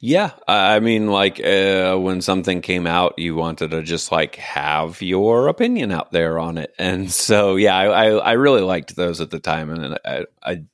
[0.00, 5.00] Yeah, I mean, like uh, when something came out, you wanted to just like have
[5.00, 9.22] your opinion out there on it, and so yeah, I I, I really liked those
[9.22, 10.64] at the time, and I, I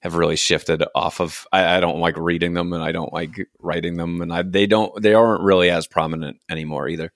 [0.00, 1.46] have really shifted off of.
[1.52, 4.66] I, I, don't like reading them, and I don't like writing them, and I, they
[4.66, 7.12] don't they aren't really as prominent anymore either.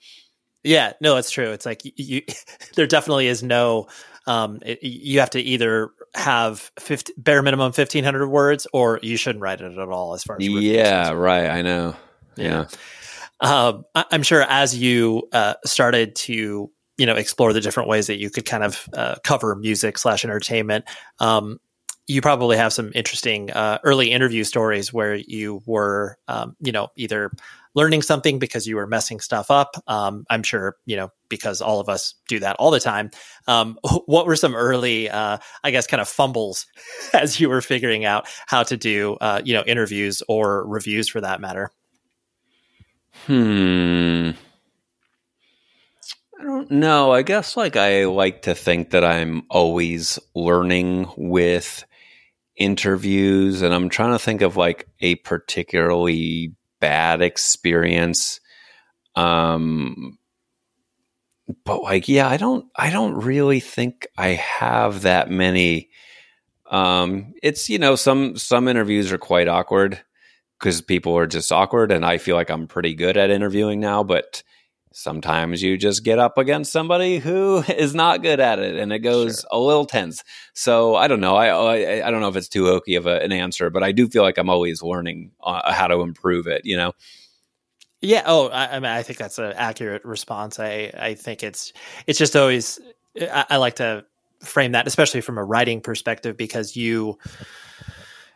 [0.62, 1.50] Yeah, no, it's true.
[1.50, 2.22] It's like you, you
[2.74, 3.88] there definitely is no.
[4.26, 9.42] Um, it, you have to either have 50, bare minimum 1500 words or you shouldn't
[9.42, 11.96] write it at all as far as yeah right i know.
[12.36, 12.66] Yeah,
[13.42, 13.58] yeah.
[13.66, 18.06] Um, I, am sure as you uh, started to you know explore the different ways
[18.06, 20.84] that you could kind of uh, cover music slash entertainment
[21.20, 21.58] um,
[22.06, 26.88] you probably have some interesting uh, early interview stories where you were um, you know
[26.96, 27.30] either
[27.74, 29.76] learning something because you were messing stuff up.
[29.86, 33.10] Um, I'm sure, you know, because all of us do that all the time.
[33.46, 36.66] Um, what were some early, uh, I guess, kind of fumbles
[37.12, 41.20] as you were figuring out how to do, uh, you know, interviews or reviews for
[41.20, 41.70] that matter?
[43.26, 44.30] Hmm.
[46.38, 47.12] I don't know.
[47.12, 51.84] I guess like I like to think that I'm always learning with
[52.56, 56.52] interviews and I'm trying to think of like a particularly
[56.84, 58.40] bad experience.
[59.16, 60.18] Um,
[61.64, 65.88] but like, yeah, I don't, I don't really think I have that many.
[66.70, 69.98] Um, it's you know some some interviews are quite awkward
[70.58, 74.02] because people are just awkward, and I feel like I'm pretty good at interviewing now,
[74.02, 74.42] but
[74.94, 79.00] sometimes you just get up against somebody who is not good at it and it
[79.00, 79.48] goes sure.
[79.52, 80.22] a little tense.
[80.54, 81.36] So i don't know.
[81.36, 83.92] I, I, I don't know if it's too hokey of a, an answer but i
[83.92, 86.92] do feel like i'm always learning uh, how to improve it you know?
[88.00, 88.22] Yeah.
[88.24, 90.60] Oh i, I mean i think that's an accurate response.
[90.60, 91.72] I i think it's
[92.06, 92.78] it's just always
[93.20, 94.04] I, I like to
[94.40, 97.18] frame that especially from a writing perspective because you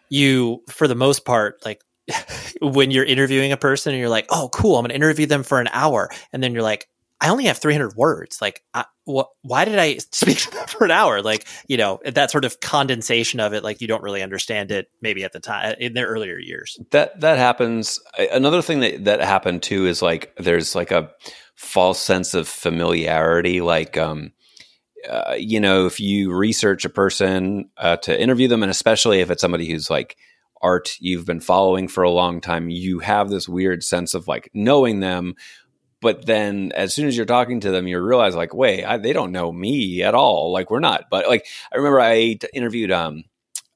[0.09, 1.83] you for the most part like
[2.61, 5.43] when you're interviewing a person and you're like, oh, cool, I'm going to interview them
[5.43, 6.11] for an hour.
[6.33, 6.89] And then you're like,
[7.21, 8.41] I only have 300 words.
[8.41, 8.63] Like,
[9.05, 11.21] what, why did I speak for an hour?
[11.21, 14.89] Like, you know, that sort of condensation of it, like you don't really understand it
[15.03, 16.79] maybe at the time in their earlier years.
[16.91, 18.01] That, that happens.
[18.33, 21.11] Another thing that, that happened too is like, there's like a
[21.57, 23.61] false sense of familiarity.
[23.61, 24.33] Like, um,
[25.09, 29.31] uh, you know, if you research a person uh, to interview them, and especially if
[29.31, 30.17] it's somebody who's like
[30.63, 34.51] art you've been following for a long time, you have this weird sense of like
[34.55, 35.35] knowing them.
[36.01, 39.13] But then as soon as you're talking to them, you realize like, wait, I, they
[39.13, 40.53] don't know me at all.
[40.53, 41.05] Like we're not.
[41.11, 43.25] But like, I remember I interviewed um,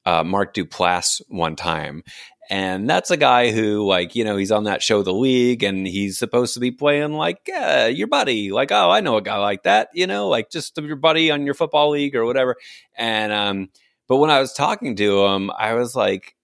[0.04, 2.04] uh, Mark Duplass one time.
[2.50, 5.86] And that's a guy who, like, you know, he's on that show, The League, and
[5.86, 8.52] he's supposed to be playing like uh, your buddy.
[8.52, 11.46] Like, oh, I know a guy like that, you know, like just your buddy on
[11.46, 12.56] your football league or whatever.
[12.94, 13.70] And, um,
[14.06, 16.34] but when I was talking to him, I was like,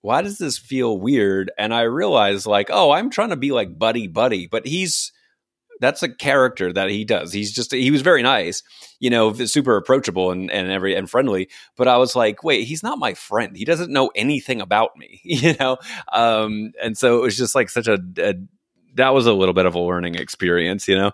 [0.00, 1.50] why does this feel weird?
[1.58, 5.12] And I realized, like, oh, I'm trying to be like buddy buddy, but he's
[5.80, 7.32] that's a character that he does.
[7.32, 8.62] He's just he was very nice,
[9.00, 11.48] you know, super approachable and and every and friendly.
[11.76, 13.56] But I was like, wait, he's not my friend.
[13.56, 15.78] He doesn't know anything about me, you know.
[16.12, 18.34] Um, and so it was just like such a, a
[18.94, 21.12] that was a little bit of a learning experience, you know.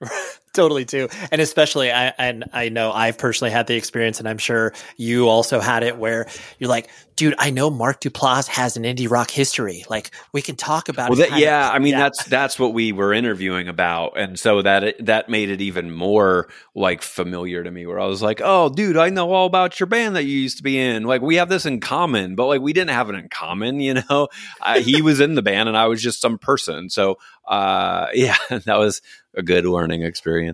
[0.56, 1.08] totally too.
[1.30, 5.28] And especially i and i know i've personally had the experience and i'm sure you
[5.28, 6.26] also had it where
[6.58, 9.84] you're like dude i know mark duplass has an indie rock history.
[9.88, 12.00] Like we can talk about well, that, yeah of, i mean yeah.
[12.00, 14.18] that's that's what we were interviewing about.
[14.18, 18.22] And so that that made it even more like familiar to me where i was
[18.22, 21.04] like oh dude i know all about your band that you used to be in.
[21.04, 23.94] Like we have this in common but like we didn't have it in common you
[23.94, 24.28] know?
[24.60, 26.90] I, he was in the band and i was just some person.
[26.90, 29.00] So uh yeah that was
[29.36, 30.45] a good learning experience.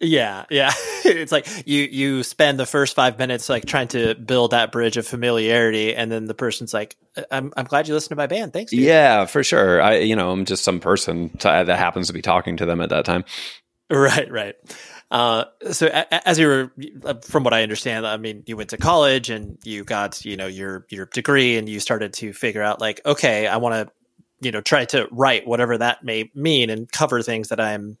[0.00, 0.72] Yeah, yeah.
[1.04, 4.96] it's like you you spend the first five minutes like trying to build that bridge
[4.96, 6.96] of familiarity, and then the person's like,
[7.30, 8.52] "I'm I'm glad you listened to my band.
[8.52, 8.80] Thanks." Dude.
[8.80, 9.82] Yeah, for sure.
[9.82, 12.90] I you know I'm just some person that happens to be talking to them at
[12.90, 13.24] that time.
[13.90, 14.54] Right, right.
[15.10, 16.72] Uh, so as you were,
[17.02, 20.36] uh, from what I understand, I mean, you went to college and you got, you
[20.36, 23.92] know, your your degree, and you started to figure out like, okay, I want to,
[24.40, 27.96] you know, try to write whatever that may mean and cover things that I'm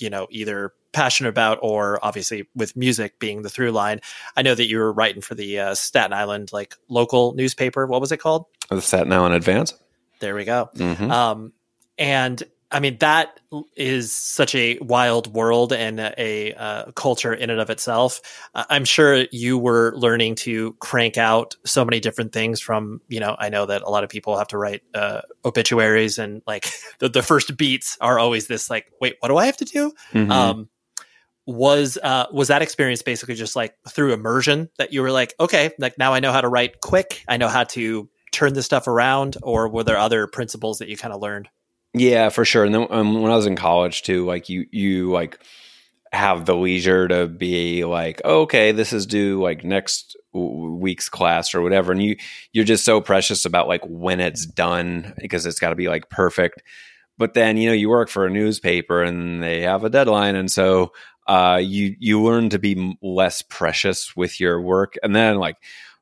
[0.00, 4.00] you know either passionate about or obviously with music being the through line.
[4.36, 7.86] I know that you were writing for the uh, Staten Island like local newspaper.
[7.86, 8.46] What was it called?
[8.68, 9.74] The Staten Island Advance.
[10.20, 10.68] There we go.
[10.76, 11.10] Mm-hmm.
[11.10, 11.52] Um,
[11.98, 13.40] and I mean, that
[13.76, 18.20] is such a wild world and a, a culture in and of itself.
[18.54, 23.18] Uh, I'm sure you were learning to crank out so many different things from, you
[23.18, 26.68] know, I know that a lot of people have to write uh, obituaries and like
[27.00, 29.92] the, the, first beats are always this like, wait, what do I have to do?
[30.12, 30.30] Mm-hmm.
[30.30, 30.68] Um,
[31.50, 35.72] was uh, was that experience basically just like through immersion that you were like, okay,
[35.78, 37.24] like now I know how to write quick.
[37.28, 40.96] I know how to turn this stuff around, or were there other principles that you
[40.96, 41.48] kind of learned?
[41.92, 42.64] Yeah, for sure.
[42.64, 45.40] And then um, when I was in college too, like you, you like
[46.12, 51.54] have the leisure to be like, oh, okay, this is due like next week's class
[51.54, 52.16] or whatever, and you
[52.52, 56.08] you're just so precious about like when it's done because it's got to be like
[56.08, 56.62] perfect.
[57.18, 60.50] But then you know you work for a newspaper and they have a deadline, and
[60.50, 60.92] so
[61.26, 65.56] uh, you you learn to be less precious with your work, and then like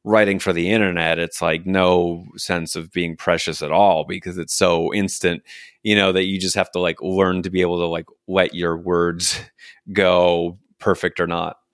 [0.05, 4.55] writing for the internet, it's like no sense of being precious at all because it's
[4.55, 5.43] so instant,
[5.83, 8.55] you know, that you just have to like learn to be able to like let
[8.55, 9.39] your words
[9.93, 11.59] go perfect or not.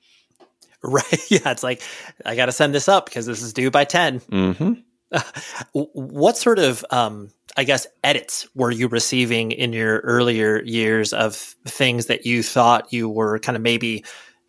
[0.87, 1.31] Right.
[1.31, 1.51] Yeah.
[1.51, 1.81] It's like,
[2.27, 4.21] I got to send this up because this is due by 10.
[4.21, 4.73] Mm-hmm.
[5.73, 11.37] what sort of, um, I guess, edits were you receiving in your earlier years of
[11.67, 14.05] things that you thought you were kind of maybe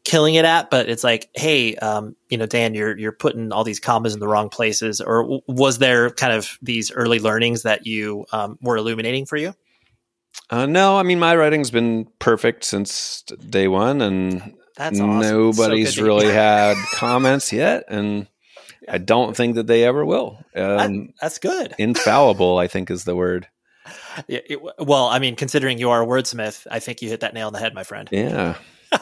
[0.06, 3.64] killing it at, but it's like, hey, um, you know, Dan, you're you're putting all
[3.64, 7.86] these commas in the wrong places, or was there kind of these early learnings that
[7.86, 9.54] you um, were illuminating for you?
[10.50, 15.20] Uh, no, I mean my writing's been perfect since day one, and That's awesome.
[15.20, 18.28] nobody's so really had comments yet, and
[18.88, 20.44] I don't think that they ever will.
[20.56, 21.76] Um, that's good.
[21.78, 23.48] infallible, I think, is the word.
[24.28, 27.34] Yeah, it, well, I mean, considering you are a wordsmith, I think you hit that
[27.34, 28.10] nail on the head, my friend.
[28.12, 28.56] Yeah.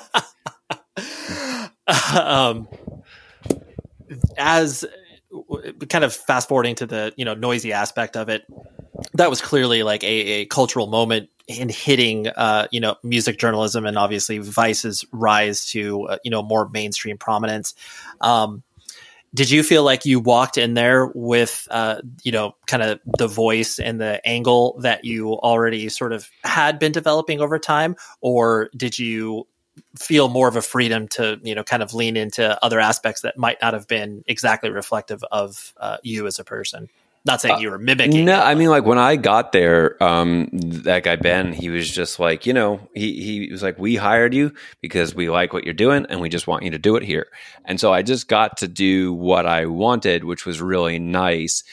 [2.20, 2.68] um,
[4.38, 4.86] as
[5.90, 8.46] kind of fast forwarding to the you know Noisey aspect of it,
[9.14, 13.86] that was clearly like a, a cultural moment in hitting uh, you know music journalism
[13.86, 17.74] and obviously Vice's rise to uh, you know more mainstream prominence.
[18.22, 18.64] Um,
[19.34, 23.28] did you feel like you walked in there with uh, you know kind of the
[23.28, 27.96] voice and the angle that you already sort of had been developing over time?
[28.22, 29.48] Or did you
[29.98, 33.38] feel more of a freedom to you know kind of lean into other aspects that
[33.38, 36.90] might not have been exactly reflective of uh, you as a person
[37.26, 40.50] not saying uh, you were mimicking no i mean like when i got there um,
[40.52, 44.34] that guy ben he was just like you know he, he was like we hired
[44.34, 47.04] you because we like what you're doing and we just want you to do it
[47.04, 47.28] here.
[47.66, 51.64] And so i just got to do what i wanted which was really nice.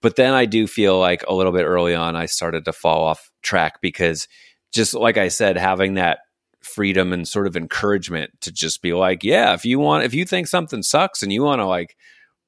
[0.00, 3.04] But then i do feel like a little bit early on i started to fall
[3.04, 4.28] off track because
[4.72, 6.20] just like i said having that
[6.64, 10.24] freedom and sort of encouragement to just be like, yeah, if you want, if you
[10.24, 11.96] think something sucks and you want to like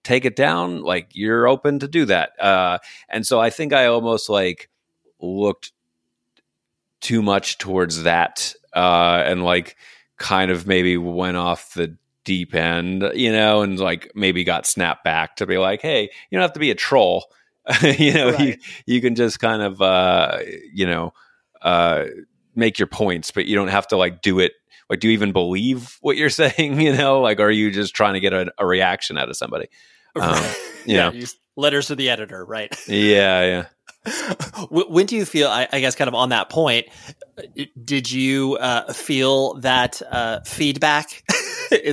[0.05, 2.41] take it down, like you're open to do that.
[2.41, 2.79] Uh,
[3.09, 4.71] and so I think I almost like
[5.21, 5.73] looked
[7.01, 9.77] too much towards that uh, and like
[10.17, 15.05] kind of maybe went off the deep end, you know, and like maybe got snapped
[15.05, 17.27] back to be like, hey, you don't have to be a troll.
[17.83, 18.41] you know, right.
[18.41, 20.39] you, you can just kind of, uh,
[20.73, 21.13] you know,
[21.63, 22.05] uh,
[22.55, 24.53] make your points, but you don't have to like do it.
[24.91, 26.81] Like, do you even believe what you're saying?
[26.81, 29.69] You know, like, are you just trying to get a, a reaction out of somebody?
[30.21, 30.45] Um,
[30.87, 31.13] you yeah,
[31.57, 32.73] letters to the editor, right?
[32.89, 33.67] Yeah,
[34.07, 34.67] yeah.
[34.71, 35.49] when do you feel?
[35.49, 36.87] I, I, guess, kind of on that point,
[37.83, 41.25] did you uh, feel that uh, feedback,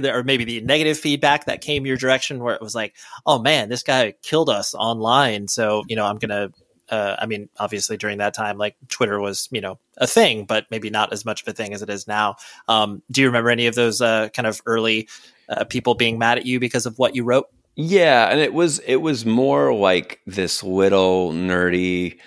[0.04, 2.96] or maybe the negative feedback that came your direction, where it was like,
[3.26, 6.52] "Oh man, this guy killed us online," so you know, I'm gonna
[6.92, 10.66] uh, I mean, obviously during that time, like Twitter was, you know, a thing, but
[10.70, 12.36] maybe not as much of a thing as it is now.
[12.68, 15.08] Um, do you remember any of those uh, kind of early
[15.48, 17.48] uh, people being mad at you because of what you wrote?
[17.76, 22.20] Yeah, and it was it was more like this little nerdy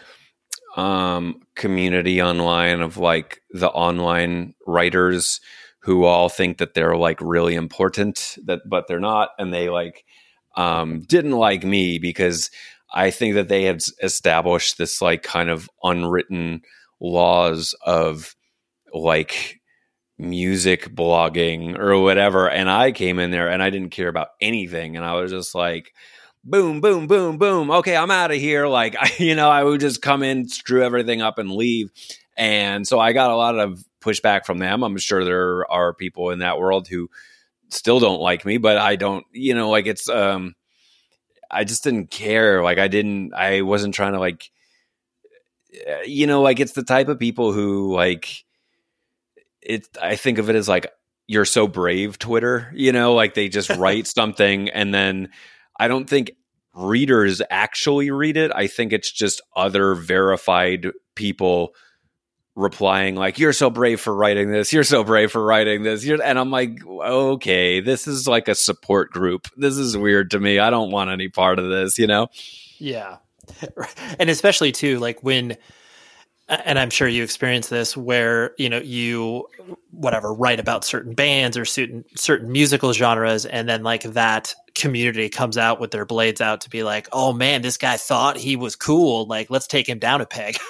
[0.76, 5.40] um, community online of like the online writers
[5.80, 10.04] who all think that they're like really important that but they're not and they like
[10.56, 12.50] um, didn't like me because
[12.94, 16.62] I think that they had established this like kind of unwritten
[17.00, 18.34] laws of
[18.94, 19.60] like
[20.18, 22.48] music blogging or whatever.
[22.48, 24.96] And I came in there and I didn't care about anything.
[24.96, 25.92] And I was just like,
[26.44, 27.70] boom, boom, boom, boom.
[27.70, 28.66] Okay, I'm out of here.
[28.66, 31.90] Like, you know, I would just come in, screw everything up, and leave.
[32.36, 34.82] And so I got a lot of pushback from them.
[34.82, 37.08] I'm sure there are people in that world who
[37.70, 40.54] still don't like me, but I don't, you know, like it's, um,
[41.50, 42.62] I just didn't care.
[42.62, 44.50] Like I didn't, I wasn't trying to like,
[45.86, 48.43] eh, you know, like it's the type of people who like
[49.64, 49.88] it.
[50.00, 50.86] I think of it as like
[51.26, 52.70] you're so brave, Twitter.
[52.74, 55.30] You know, like they just write something and then
[55.78, 56.32] I don't think
[56.74, 58.52] readers actually read it.
[58.54, 61.74] I think it's just other verified people
[62.56, 66.22] replying like you're so brave for writing this you're so brave for writing this you're,
[66.22, 70.60] and i'm like okay this is like a support group this is weird to me
[70.60, 72.28] i don't want any part of this you know
[72.78, 73.16] yeah
[74.20, 75.56] and especially too like when
[76.48, 79.46] and i'm sure you experience this where you know you
[79.90, 85.28] whatever write about certain bands or certain certain musical genres and then like that community
[85.28, 88.56] comes out with their blades out to be like, "Oh man, this guy thought he
[88.56, 89.26] was cool.
[89.26, 90.56] Like, let's take him down a peg."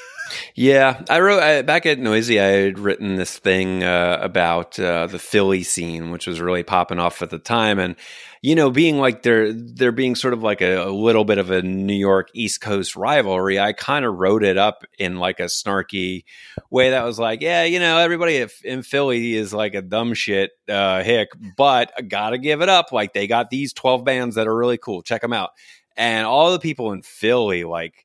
[0.54, 2.40] Yeah, I wrote I, back at Noisey.
[2.40, 6.98] I had written this thing uh, about uh, the Philly scene, which was really popping
[6.98, 7.94] off at the time, and
[8.44, 11.50] you know, being like they're they're being sort of like a, a little bit of
[11.50, 13.58] a New York East Coast rivalry.
[13.58, 16.24] I kind of wrote it up in like a snarky
[16.68, 20.50] way that was like, yeah, you know, everybody in Philly is like a dumb shit
[20.68, 22.92] uh, hick, but I gotta give it up.
[22.92, 25.00] Like they got these twelve bands that are really cool.
[25.00, 25.52] Check them out,
[25.96, 28.04] and all the people in Philly like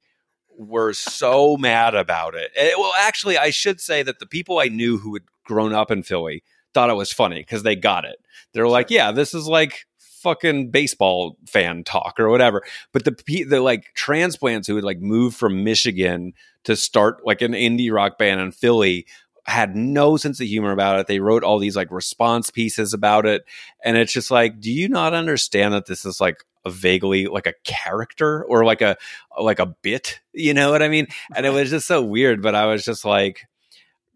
[0.58, 2.52] were so mad about it.
[2.56, 2.80] it.
[2.80, 6.02] Well, actually, I should say that the people I knew who had grown up in
[6.02, 8.20] Philly thought it was funny because they got it.
[8.54, 9.86] They're like, yeah, this is like
[10.22, 12.64] fucking baseball fan talk or whatever.
[12.92, 17.54] But the the like transplants who had like moved from Michigan to start like an
[17.54, 19.06] indie rock band in Philly
[19.46, 21.08] had no sense of humor about it.
[21.08, 23.46] They wrote all these like response pieces about it.
[23.84, 27.48] And it's just like, do you not understand that this is like a vaguely like
[27.48, 28.98] a character or like a
[29.40, 30.20] like a bit?
[30.34, 31.08] You know what I mean?
[31.36, 33.48] And it was just so weird, but I was just like,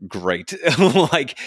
[0.07, 0.53] great.
[1.11, 1.37] like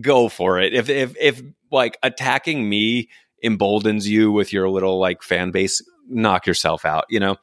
[0.00, 0.74] go for it.
[0.74, 3.08] If if if like attacking me
[3.42, 7.36] emboldens you with your little like fan base, knock yourself out, you know?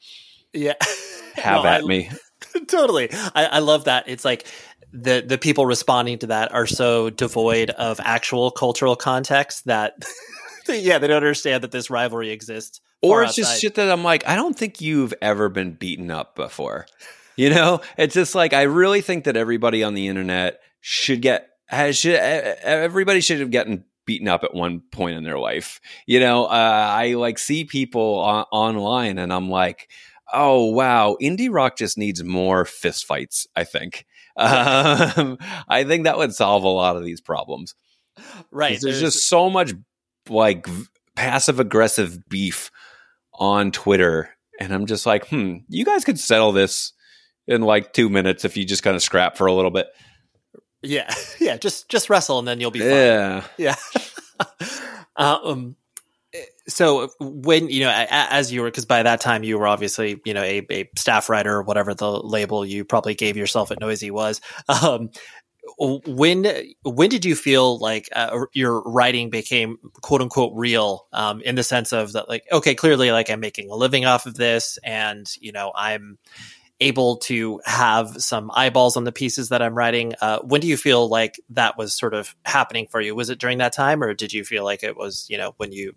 [0.53, 0.73] Yeah.
[1.35, 2.09] Have no, at I, me.
[2.67, 3.09] Totally.
[3.11, 4.05] I, I love that.
[4.07, 4.47] It's like
[4.93, 10.03] the the people responding to that are so devoid of actual cultural context that
[10.69, 12.81] yeah, they don't understand that this rivalry exists.
[13.01, 13.41] Or it's outside.
[13.41, 16.87] just shit that I'm like, I don't think you've ever been beaten up before.
[17.35, 21.49] You know, it's just like I really think that everybody on the internet should get
[21.67, 25.79] has should everybody should have gotten beaten up at one point in their life.
[26.07, 29.91] You know, uh, I like see people on- online and I'm like,
[30.33, 33.45] oh wow, indie rock just needs more fistfights.
[33.55, 34.05] I think.
[34.39, 37.73] Um, I think that would solve a lot of these problems.
[38.51, 38.79] Right.
[38.79, 39.73] There's, there's just so much
[40.29, 40.67] like
[41.15, 42.69] passive aggressive beef
[43.33, 44.29] on Twitter,
[44.59, 46.93] and I'm just like, hmm, you guys could settle this
[47.47, 49.87] in like two minutes if you just kind of scrap for a little bit.
[50.87, 52.89] Yeah, yeah, just just wrestle and then you'll be fine.
[52.89, 53.75] Yeah, yeah.
[55.15, 55.75] uh, um,
[56.67, 60.33] so when you know, as you were, because by that time you were obviously you
[60.33, 64.11] know a, a staff writer or whatever the label you probably gave yourself at Noisey
[64.11, 64.41] was.
[64.69, 65.09] Um,
[65.77, 66.45] when
[66.83, 71.63] when did you feel like uh, your writing became quote unquote real um, in the
[71.63, 75.27] sense of that like okay clearly like i'm making a living off of this and
[75.41, 76.17] you know i'm
[76.79, 80.13] able to have some eyeballs on the pieces that I'm writing.
[80.21, 83.15] Uh, when do you feel like that was sort of happening for you?
[83.15, 85.71] Was it during that time, or did you feel like it was, you know, when
[85.71, 85.95] you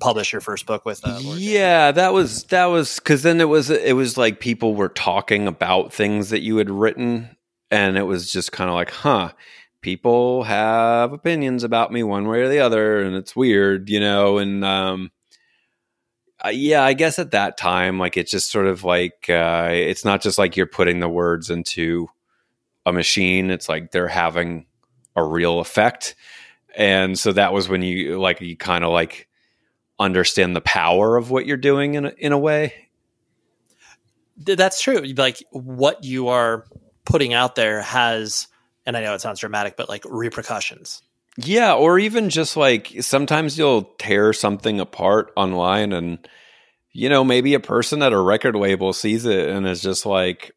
[0.00, 1.00] published your first book with?
[1.04, 4.88] Uh, yeah, that was that was because then it was it was like people were
[4.88, 7.36] talking about things that you had written,
[7.70, 9.32] and it was just kind of like, huh.
[9.82, 14.38] People have opinions about me one way or the other, and it's weird, you know.
[14.38, 15.12] And um,
[16.44, 20.04] uh, yeah, I guess at that time, like it's just sort of like uh, it's
[20.04, 22.08] not just like you're putting the words into
[22.84, 23.50] a machine.
[23.50, 24.66] It's like they're having
[25.14, 26.14] a real effect,
[26.76, 29.28] and so that was when you like you kind of like
[29.98, 32.74] understand the power of what you're doing in a, in a way.
[34.36, 35.00] That's true.
[35.16, 36.66] Like what you are
[37.06, 38.48] putting out there has,
[38.84, 41.00] and I know it sounds dramatic, but like repercussions.
[41.38, 46.26] Yeah, or even just like sometimes you'll tear something apart online and
[46.92, 50.56] you know, maybe a person at a record label sees it and is just like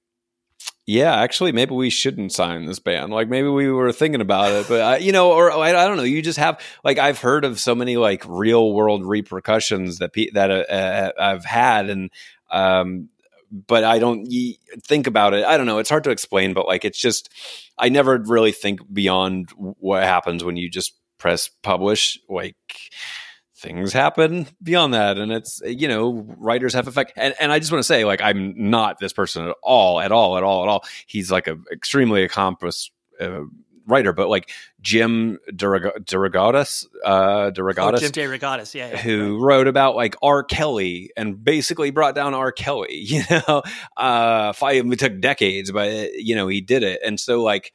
[0.90, 3.14] yeah, actually, maybe we shouldn't sign this band.
[3.14, 5.98] Like, maybe we were thinking about it, but I, you know, or I, I, don't
[5.98, 6.04] know.
[6.04, 10.32] You just have like I've heard of so many like real world repercussions that pe-
[10.32, 12.10] that uh, uh, I've had, and
[12.50, 13.10] um,
[13.52, 14.28] but I don't
[14.84, 15.46] think about it.
[15.46, 15.80] I don't know.
[15.80, 17.30] It's hard to explain, but like it's just
[17.78, 22.20] I never really think beyond what happens when you just press publish.
[22.28, 22.56] Like
[23.56, 27.14] things happen beyond that, and it's you know writers have effect.
[27.16, 30.12] And and I just want to say like I'm not this person at all, at
[30.12, 30.86] all, at all, at all.
[31.08, 32.92] He's like a extremely accomplished.
[33.20, 33.42] Uh,
[33.90, 39.42] writer, but like Jim DeRogatis, uh, DeRogatis, oh, Jim DeRogatis, yeah, yeah, who right.
[39.42, 40.44] wrote about like R.
[40.44, 42.52] Kelly and basically brought down R.
[42.52, 43.08] Kelly.
[43.10, 43.64] You know,
[43.98, 47.74] uh, five, it took decades, but you know he did it, and so like,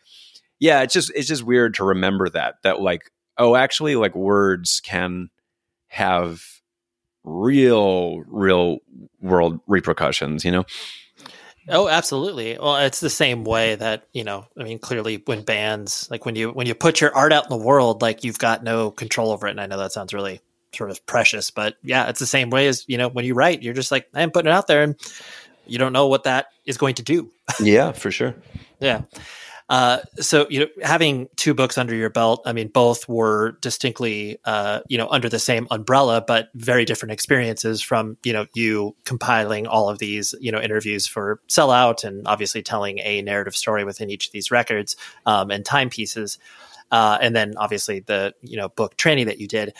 [0.60, 4.80] yeah, it's just it's just weird to remember that that like oh actually like words
[4.80, 5.28] can
[5.88, 6.42] have
[7.24, 8.78] real real
[9.20, 10.44] world repercussions.
[10.44, 10.64] You know.
[11.68, 12.58] Oh, absolutely.
[12.58, 16.36] Well, it's the same way that, you know, I mean, clearly when bands, like when
[16.36, 19.30] you, when you put your art out in the world, like you've got no control
[19.30, 19.52] over it.
[19.52, 20.40] And I know that sounds really
[20.74, 23.62] sort of precious, but yeah, it's the same way as, you know, when you write,
[23.62, 24.96] you're just like, I'm putting it out there and
[25.66, 27.30] you don't know what that is going to do.
[27.60, 28.34] yeah, for sure.
[28.80, 29.02] yeah.
[29.68, 34.38] Uh, so you know, having two books under your belt, I mean, both were distinctly,
[34.44, 37.80] uh, you know, under the same umbrella, but very different experiences.
[37.80, 42.62] From you know, you compiling all of these, you know, interviews for Sellout, and obviously
[42.62, 46.38] telling a narrative story within each of these records um, and timepieces,
[46.90, 49.72] uh, and then obviously the you know book Tranny that you did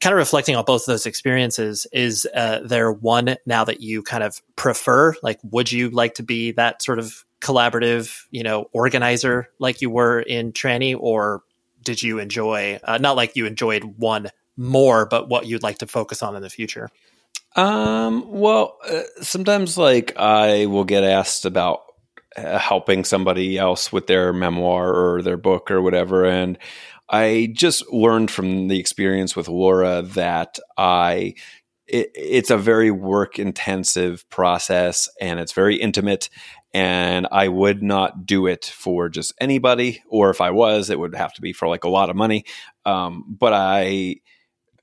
[0.00, 4.02] kind of reflecting on both of those experiences is uh, there one now that you
[4.02, 8.64] kind of prefer like would you like to be that sort of collaborative you know
[8.72, 11.42] organizer like you were in tranny or
[11.82, 15.86] did you enjoy uh, not like you enjoyed one more but what you'd like to
[15.86, 16.88] focus on in the future?
[17.54, 21.82] Um well uh, sometimes like i will get asked about
[22.36, 26.58] uh, helping somebody else with their memoir or their book or whatever and
[27.06, 31.34] I just learned from the experience with Laura that I
[31.86, 36.30] it, it's a very work intensive process and it's very intimate
[36.74, 41.14] and I would not do it for just anybody or if I was it would
[41.14, 42.44] have to be for like a lot of money.
[42.84, 44.16] Um, but I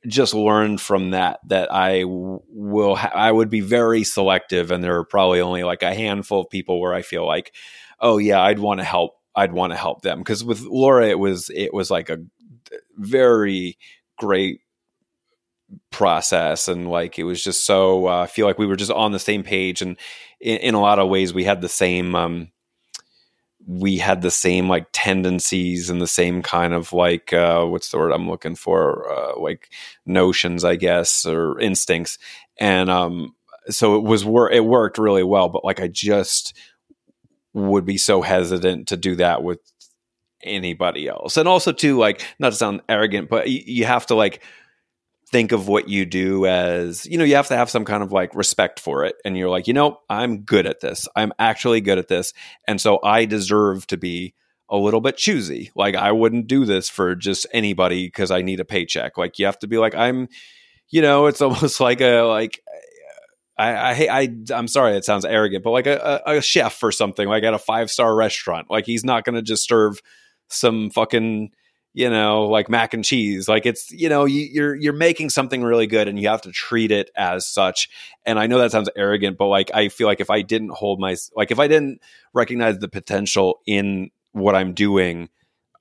[0.08, 4.98] just learned from that that I will ha- I would be very selective and there
[4.98, 7.54] are probably only like a handful of people where I feel like
[8.00, 10.20] oh yeah I'd want to help I'd want to help them.
[10.20, 12.18] Because with Laura it was it was like a
[12.96, 13.78] very
[14.18, 14.62] great
[15.90, 19.12] process and like it was just so uh, I feel like we were just on
[19.12, 19.98] the same page and
[20.42, 22.52] in, in a lot of ways we had the same um,
[23.68, 27.98] we had the same like tendencies and the same kind of like uh, what's the
[27.98, 29.70] word I'm looking for uh, like
[30.06, 32.18] notions I guess or instincts
[32.60, 33.36] and um
[33.70, 36.58] so it was wor- it worked really well but like I just
[37.54, 39.60] would be so hesitant to do that with
[40.44, 41.38] anybody else.
[41.38, 44.44] And also too, like, not to sound arrogant, but you, you have to like
[45.32, 48.12] think of what you do as, you know, you have to have some kind of
[48.12, 49.16] like respect for it.
[49.24, 51.08] And you're like, you know, I'm good at this.
[51.16, 52.34] I'm actually good at this.
[52.68, 54.34] And so I deserve to be
[54.70, 55.72] a little bit choosy.
[55.76, 59.18] Like I wouldn't do this for just anybody because I need a paycheck.
[59.18, 60.28] Like you have to be like, I'm,
[60.90, 62.60] you know, it's almost like a like
[63.58, 66.92] I, I, I, I'm sorry, it sounds arrogant, but like a, a, a chef or
[66.92, 70.02] something, like at a five star restaurant, like he's not going to just serve
[70.50, 71.52] some fucking,
[71.94, 73.48] you know, like mac and cheese.
[73.48, 76.52] Like it's, you know, you, you're you're making something really good, and you have to
[76.52, 77.90] treat it as such.
[78.26, 81.00] And I know that sounds arrogant, but like I feel like if I didn't hold
[81.00, 82.02] my, like if I didn't
[82.34, 85.30] recognize the potential in what I'm doing,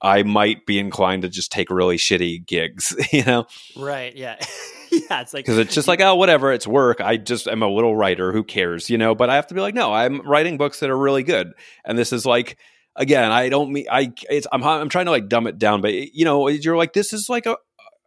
[0.02, 3.46] I might be inclined to just take really shitty gigs, you know?
[3.76, 4.14] Right.
[4.16, 4.36] Yeah.
[4.90, 5.20] yeah.
[5.20, 7.00] It's like, because it's just like, oh, whatever, it's work.
[7.00, 8.32] I just am a little writer.
[8.32, 9.14] Who cares, you know?
[9.14, 11.52] But I have to be like, no, I'm writing books that are really good.
[11.84, 12.56] And this is like,
[13.00, 15.94] again, I don't mean, I, it's, I'm, I'm trying to like dumb it down, but
[15.94, 17.56] you know, you're like, this is like a,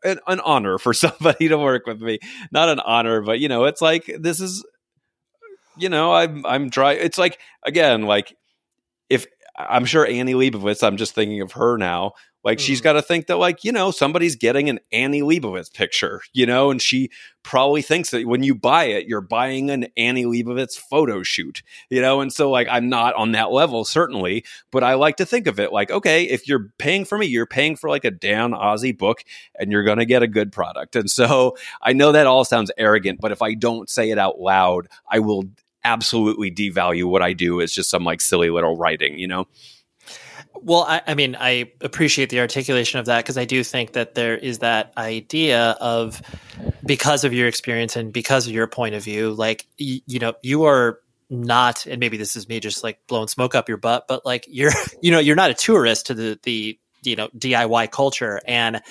[0.06, 2.20] an, an honor for somebody to work with me.
[2.52, 4.64] Not an honor, but you know, it's like, this is,
[5.78, 8.38] you know, I'm, I'm trying, it's like, again, like,
[9.56, 12.14] I'm sure Annie Leibovitz, I'm just thinking of her now.
[12.44, 12.62] Like mm.
[12.62, 16.46] she's got to think that like, you know, somebody's getting an Annie Leibovitz picture, you
[16.46, 17.10] know, and she
[17.44, 22.02] probably thinks that when you buy it, you're buying an Annie Leibovitz photo shoot, you
[22.02, 25.48] know, and so like I'm not on that level certainly, but I like to think
[25.48, 28.52] of it like, okay, if you're paying for me, you're paying for like a Dan
[28.52, 29.24] Ozzi book
[29.58, 30.96] and you're going to get a good product.
[30.96, 34.40] And so I know that all sounds arrogant, but if I don't say it out
[34.40, 35.44] loud, I will
[35.84, 39.48] absolutely devalue what I do as just some like silly little writing, you know?
[40.56, 44.16] Well, I, I mean, I appreciate the articulation of that because I do think that
[44.16, 46.22] there is that idea of
[46.86, 50.36] because of your experience and because of your point of view, like, y- you know,
[50.42, 54.06] you are not, and maybe this is me just like blowing smoke up your butt,
[54.08, 54.72] but like you're,
[55.02, 58.40] you know, you're not a tourist to the, the, you know, DIY culture.
[58.46, 58.82] And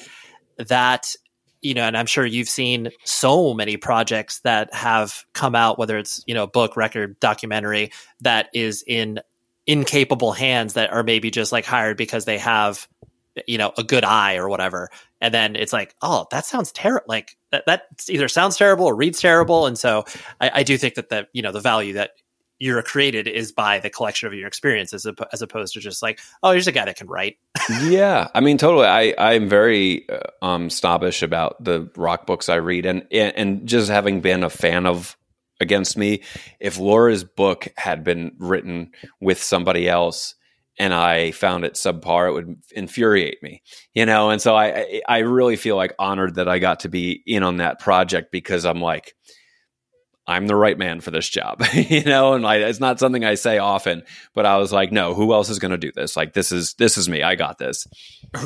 [0.59, 1.15] that
[1.63, 5.97] you know, and I'm sure you've seen so many projects that have come out, whether
[5.97, 9.21] it's, you know, book, record, documentary, that is in
[9.67, 12.89] incapable hands that are maybe just like hired because they have,
[13.47, 14.91] you know, a good eye or whatever.
[15.21, 17.07] And then it's like, oh, that sounds terrible.
[17.09, 19.67] Like that, that either sounds terrible or reads terrible.
[19.67, 20.05] And so
[20.41, 22.11] I, I do think that the, you know, the value that
[22.63, 26.53] you're created is by the collection of your experiences as opposed to just like oh
[26.53, 27.37] here's a guy that can write.
[27.83, 28.29] Yeah.
[28.35, 28.87] I mean totally.
[28.87, 32.87] I i'm very uh, um snobbish about the rock books i read.
[32.87, 35.17] And and just having been a fan of
[35.59, 36.23] against me
[36.61, 40.37] if laura's book had been written with somebody else
[40.79, 44.31] and I found it subpar, it would infuriate me, you know.
[44.31, 47.59] And so I, I really feel like honored that I got to be in on
[47.59, 49.15] that project because I'm like,
[50.25, 53.35] I'm the right man for this job, you know, and like it's not something I
[53.35, 54.05] say often,
[54.35, 56.17] but I was like, no, who else is going to do this?
[56.17, 57.23] Like this is this is me.
[57.23, 57.87] I got this.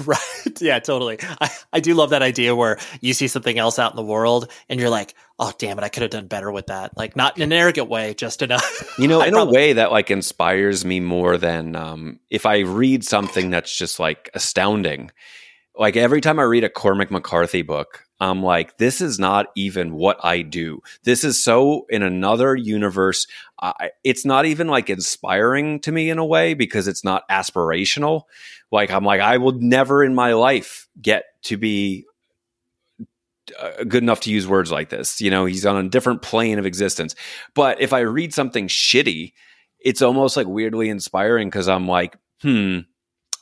[0.05, 0.61] Right.
[0.61, 1.19] Yeah, totally.
[1.41, 4.51] I, I do love that idea where you see something else out in the world
[4.69, 6.97] and you're like, oh damn it, I could have done better with that.
[6.97, 8.95] Like not in an arrogant way, just enough.
[8.99, 12.61] You know, in probably- a way that like inspires me more than um if I
[12.61, 15.11] read something that's just like astounding.
[15.79, 19.95] Like every time I read a Cormac McCarthy book, I'm like, this is not even
[19.95, 20.83] what I do.
[21.05, 23.27] This is so in another universe.
[23.61, 28.23] I, it's not even like inspiring to me in a way because it's not aspirational.
[28.73, 32.07] Like, I'm like, I will never in my life get to be
[33.61, 35.21] uh, good enough to use words like this.
[35.21, 37.15] You know, he's on a different plane of existence.
[37.55, 39.35] But if I read something shitty,
[39.79, 42.81] it's almost like weirdly inspiring because I'm like, hmm,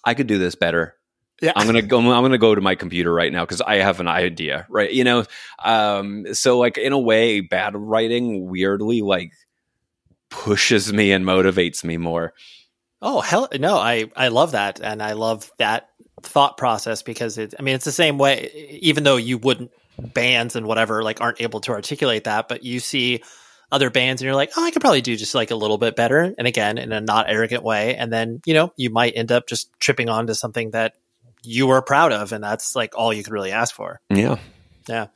[0.05, 0.97] I could do this better.
[1.41, 1.53] Yeah.
[1.57, 1.99] I'm gonna go.
[1.99, 4.91] I'm gonna go to my computer right now because I have an idea, right?
[4.91, 5.25] You know,
[5.63, 9.33] um, so like in a way, bad writing weirdly like
[10.31, 12.35] pushes me and motivates me more.
[13.03, 13.77] Oh hell no!
[13.77, 15.89] I I love that, and I love that
[16.23, 17.55] thought process because it's.
[17.59, 18.79] I mean, it's the same way.
[18.81, 22.81] Even though you wouldn't bands and whatever like aren't able to articulate that, but you
[22.81, 23.23] see
[23.73, 25.97] other bands and you're like, oh, I could probably do just like a little bit
[25.97, 26.33] better.
[26.39, 27.97] And again, in a not arrogant way.
[27.97, 30.95] And then, you know, you might end up just tripping onto something that
[31.45, 34.01] you were proud of, and that's like all you could really ask for.
[34.11, 34.39] Yeah.
[34.89, 35.07] Yeah.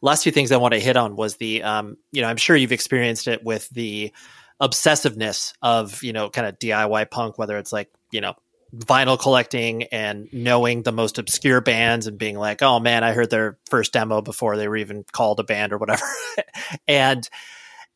[0.00, 2.56] Last few things I want to hit on was the, um, you know, I'm sure
[2.56, 4.12] you've experienced it with the
[4.60, 8.34] obsessiveness of, you know, kind of DIY punk, whether it's like, you know,
[8.74, 13.30] vinyl collecting and knowing the most obscure bands and being like, oh man, I heard
[13.30, 16.04] their first demo before they were even called a band or whatever.
[16.88, 17.28] and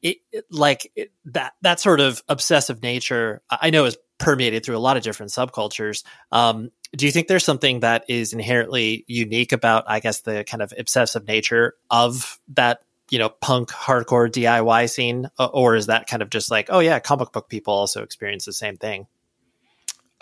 [0.02, 4.76] it, it like it, that, that sort of obsessive nature, I know is permeated through
[4.76, 6.04] a lot of different subcultures.
[6.30, 10.62] Um, do you think there's something that is inherently unique about, I guess, the kind
[10.62, 12.80] of obsessive nature of that,
[13.10, 16.98] you know, punk hardcore DIY scene, or is that kind of just like, oh yeah,
[16.98, 19.06] comic book people also experience the same thing?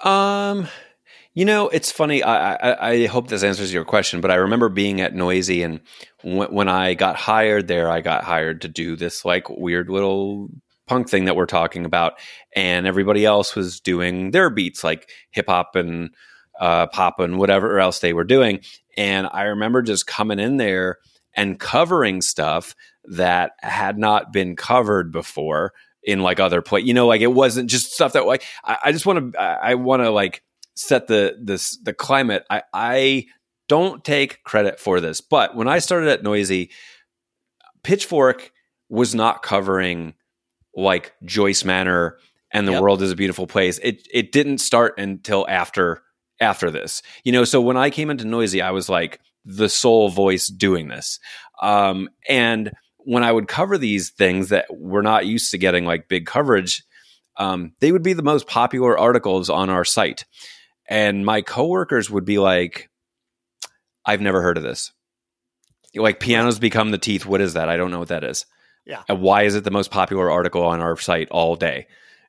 [0.03, 0.67] Um,
[1.33, 2.23] you know, it's funny.
[2.23, 5.81] I, I, I hope this answers your question, but I remember being at Noisey, and
[6.23, 10.49] w- when I got hired there, I got hired to do this like weird little
[10.87, 12.15] punk thing that we're talking about,
[12.55, 16.11] and everybody else was doing their beats like hip hop and
[16.61, 18.61] uh, pop and whatever else they were doing.
[18.97, 20.99] And I remember just coming in there
[21.35, 22.75] and covering stuff
[23.05, 26.81] that had not been covered before in like other play.
[26.81, 29.75] You know, like it wasn't just stuff that like I, I just want to I
[29.75, 30.43] want to like
[30.75, 32.45] set the this the climate.
[32.51, 33.27] I I
[33.69, 36.71] don't take credit for this, but when I started at Noisey,
[37.83, 38.53] Pitchfork
[38.89, 40.15] was not covering
[40.77, 42.19] like Joyce Manor
[42.51, 42.83] and the yep.
[42.83, 43.79] world is a beautiful place.
[43.83, 46.03] It it didn't start until after
[46.41, 47.03] after this.
[47.25, 50.89] You know, so when I came into Noisey, I was like the sole voice doing
[50.89, 51.19] this.
[51.61, 56.09] Um, and when I would cover these things that we're not used to getting like
[56.09, 56.83] big coverage,
[57.37, 60.25] um, they would be the most popular articles on our site.
[60.89, 62.91] And my coworkers would be like,
[64.05, 64.93] I've never heard of this.
[65.95, 67.25] Like pianos become the teeth.
[67.25, 67.69] What is that?
[67.69, 68.47] I don't know what that is.
[68.85, 69.03] Yeah.
[69.09, 71.87] And why is it the most popular article on our site all day?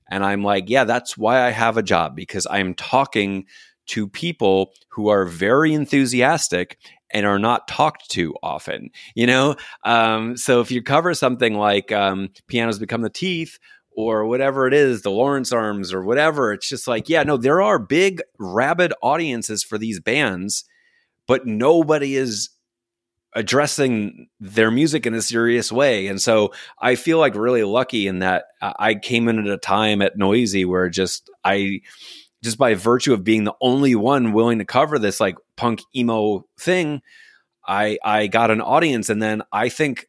[0.09, 3.45] And I'm like, yeah, that's why I have a job because I'm talking
[3.87, 6.77] to people who are very enthusiastic
[7.11, 9.55] and are not talked to often, you know?
[9.83, 13.57] Um, so if you cover something like um, Pianos Become the Teeth
[13.95, 17.61] or whatever it is, the Lawrence Arms or whatever, it's just like, yeah, no, there
[17.61, 20.65] are big, rabid audiences for these bands,
[21.27, 22.49] but nobody is
[23.35, 26.07] addressing their music in a serious way.
[26.07, 30.01] And so I feel like really lucky in that I came in at a time
[30.01, 31.81] at Noisey where just I
[32.45, 36.45] just by virtue of being the only one willing to cover this like punk emo
[36.59, 37.01] thing,
[37.67, 39.09] I I got an audience.
[39.09, 40.07] And then I think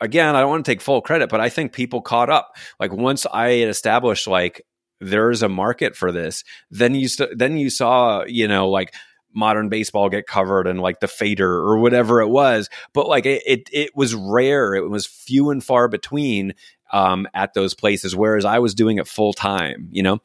[0.00, 2.56] again, I don't want to take full credit, but I think people caught up.
[2.78, 4.60] Like once I had established like
[5.00, 8.92] there's a market for this, then you st- then you saw, you know, like
[9.32, 12.68] modern baseball get covered and like the fader or whatever it was.
[12.94, 14.74] But like it, it, it was rare.
[14.74, 16.54] It was few and far between
[16.92, 20.18] um, at those places whereas i was doing it full time you know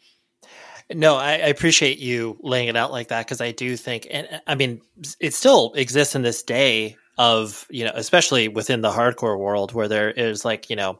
[0.93, 4.41] no, I, I, appreciate you laying it out like that because I do think, and
[4.47, 4.81] I mean,
[5.19, 9.87] it still exists in this day of you know, especially within the hardcore world where
[9.87, 10.99] there is like you know,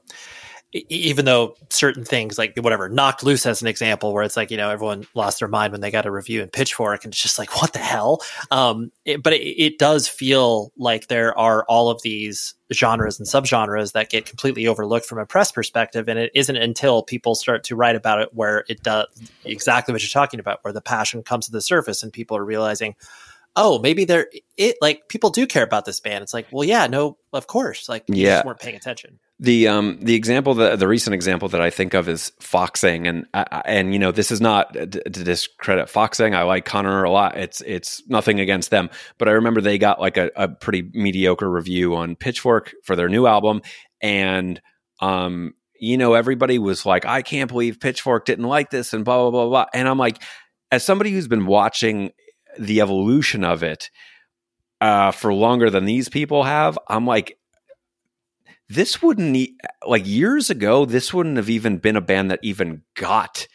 [0.74, 4.57] even though certain things like whatever knocked loose as an example where it's like you
[4.57, 7.38] know everyone lost their mind when they got a review in pitchfork and it's just
[7.38, 11.89] like what the hell um, it, but it, it, does feel like there are all
[11.89, 16.32] of these genres and subgenres that get completely overlooked from a press perspective and it
[16.36, 19.07] isn't until people start to write about it where it does
[19.43, 22.45] exactly what you're talking about where the passion comes to the surface and people are
[22.45, 22.95] realizing
[23.55, 26.24] oh, maybe they're it like people do care about this band.
[26.24, 27.89] It's like, well, yeah, no, of course.
[27.89, 28.43] Like you yeah.
[28.45, 29.19] weren't paying attention.
[29.44, 33.26] The um the example that the recent example that I think of is Foxing and
[33.34, 36.36] and you know this is not to discredit Foxing.
[36.36, 37.36] I like Conor a lot.
[37.36, 41.50] It's it's nothing against them, but I remember they got like a, a pretty mediocre
[41.50, 43.64] review on Pitchfork for their new album,
[44.00, 44.62] and
[45.00, 49.18] um you know everybody was like I can't believe Pitchfork didn't like this and blah
[49.18, 50.22] blah blah blah, and I'm like
[50.72, 52.12] as somebody who's been watching
[52.60, 53.89] the evolution of it
[54.82, 57.38] uh, for longer than these people have, I'm like
[58.72, 59.49] this wouldn't
[59.86, 63.47] like years ago this wouldn't have even been a band that even got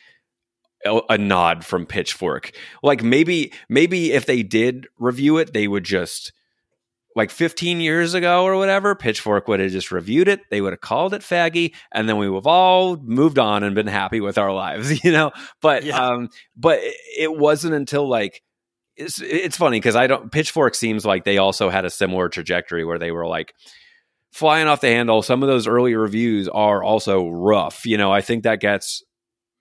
[0.84, 2.52] a, a, nod from pitchfork
[2.82, 6.32] like maybe maybe if they did review it they would just
[7.14, 10.80] like 15 years ago or whatever pitchfork would have just reviewed it they would have
[10.80, 14.38] called it faggy and then we would have all moved on and been happy with
[14.38, 15.98] our lives you know but yeah.
[15.98, 16.78] um but
[17.18, 18.42] it wasn't until like
[18.96, 22.84] it's, it's funny because i don't pitchfork seems like they also had a similar trajectory
[22.84, 23.54] where they were like
[24.36, 25.22] flying off the handle.
[25.22, 27.86] Some of those early reviews are also rough.
[27.86, 29.02] You know, I think that gets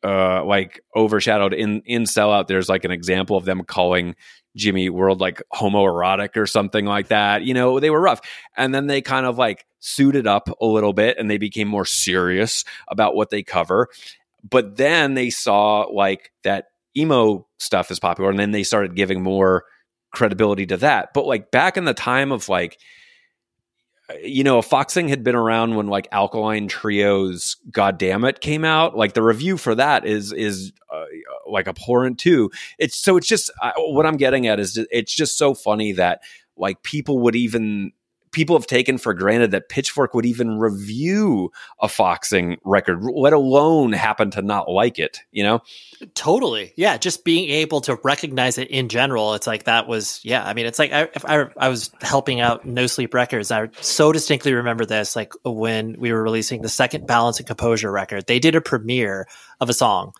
[0.03, 2.47] uh like overshadowed in in sellout.
[2.47, 4.15] There's like an example of them calling
[4.57, 7.43] Jimmy World like homoerotic or something like that.
[7.43, 8.19] You know, they were rough.
[8.57, 11.85] And then they kind of like suited up a little bit and they became more
[11.85, 13.87] serious about what they cover.
[14.47, 16.65] But then they saw like that
[16.97, 19.63] emo stuff is popular and then they started giving more
[20.11, 21.13] credibility to that.
[21.13, 22.77] But like back in the time of like
[24.21, 28.95] you know, Foxing had been around when like Alkaline Trio's "God Damn It" came out,
[28.95, 31.05] like the review for that is is uh,
[31.49, 32.51] like abhorrent too.
[32.77, 36.21] It's so it's just uh, what I'm getting at is it's just so funny that
[36.55, 37.93] like people would even
[38.35, 43.93] people have taken for granted that Pitchfork would even review a Foxing record, let alone
[43.93, 45.61] happen to not like it, you know?
[46.15, 46.73] Totally.
[46.75, 46.97] Yeah.
[46.97, 49.35] Just being able to recognize it in general.
[49.35, 50.45] It's like that was, yeah.
[50.45, 53.51] I mean, it's like I, I, I was helping out No Sleep Records.
[53.51, 57.89] I so distinctly remember this, like when we were releasing the second Balance and Composure
[57.89, 59.27] record, they did a premiere
[59.61, 60.11] of a song.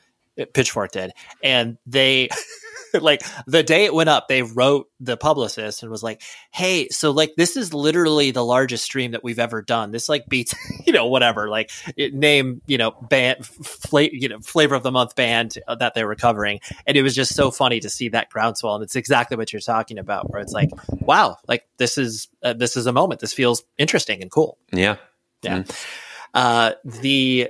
[0.54, 1.12] Pitchfork did.
[1.44, 2.30] And they,
[2.94, 6.22] like the day it went up, they wrote the publicist and was like,
[6.52, 9.92] "Hey, so like this is literally the largest stream that we've ever done.
[9.92, 10.56] This like beats,
[10.86, 11.50] you know, whatever.
[11.50, 16.04] Like name, you know, band, fla- you know, flavor of the month band that they
[16.04, 18.76] were covering, and it was just so funny to see that groundswell.
[18.76, 22.54] And it's exactly what you're talking about, where it's like, wow, like this is uh,
[22.54, 23.22] this is a moment.
[23.22, 24.58] This feels interesting and cool.
[24.72, 24.98] Yeah,
[25.42, 25.60] yeah.
[25.60, 25.86] Mm.
[26.34, 27.50] Uh, the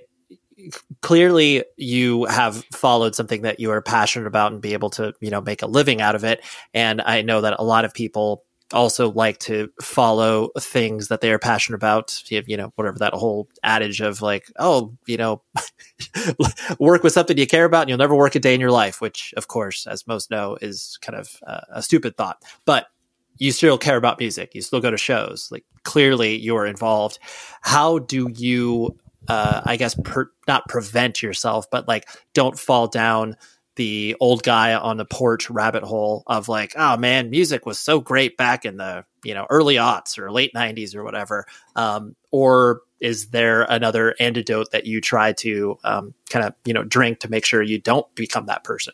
[1.01, 5.30] clearly you have followed something that you are passionate about and be able to you
[5.30, 6.43] know make a living out of it.
[6.74, 8.43] And i know that a lot of people
[8.74, 13.47] also like to follow things that they are passionate about you know whatever that whole
[13.64, 15.41] adage of like oh you know
[16.80, 19.01] work with something you care about and you'll never work a day in your life
[19.01, 22.41] which of course as most know is kind of uh, a stupid thought.
[22.66, 22.88] But
[23.38, 24.56] you still care about music.
[24.56, 25.49] You still go to shows.
[25.51, 27.20] Like clearly you're involved.
[27.62, 28.97] How do you
[29.28, 33.36] uh, I guess, per, not prevent yourself, but like don't fall down
[33.76, 37.99] the old guy on the porch rabbit hole of like, oh man, music was so
[37.99, 41.45] great back in the you know early aughts or late '90s or whatever.
[41.76, 46.84] Um, or is there another antidote that you try to um, kind of you know
[46.84, 48.93] drink to make sure you don't become that person?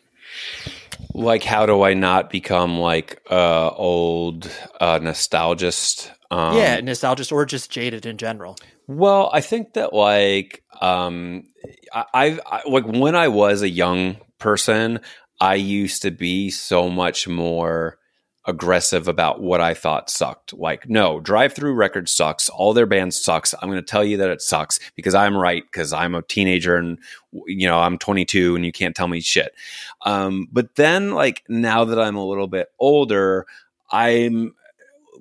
[1.14, 6.10] Like, how do I not become like uh, old uh, nostalgist?
[6.30, 8.56] Um, yeah, nostalgist or just jaded in general.
[8.96, 11.44] Well, I think that like um
[11.92, 15.00] I, I've like when I was a young person,
[15.40, 17.98] I used to be so much more
[18.44, 20.52] aggressive about what I thought sucked.
[20.52, 22.48] Like, no, Drive-Thru Records sucks.
[22.48, 23.54] All their bands sucks.
[23.54, 26.76] I'm going to tell you that it sucks because I'm right because I'm a teenager
[26.76, 26.98] and
[27.46, 29.54] you know I'm 22 and you can't tell me shit.
[30.04, 33.46] Um, but then, like now that I'm a little bit older,
[33.90, 34.54] I'm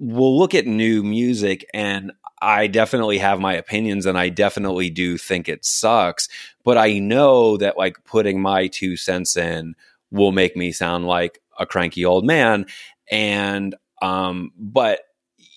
[0.02, 5.16] will look at new music and I definitely have my opinions and I definitely do
[5.16, 6.28] think it sucks,
[6.64, 9.76] but I know that like putting my two cents in
[10.10, 12.66] will make me sound like a cranky old man
[13.12, 15.02] and um but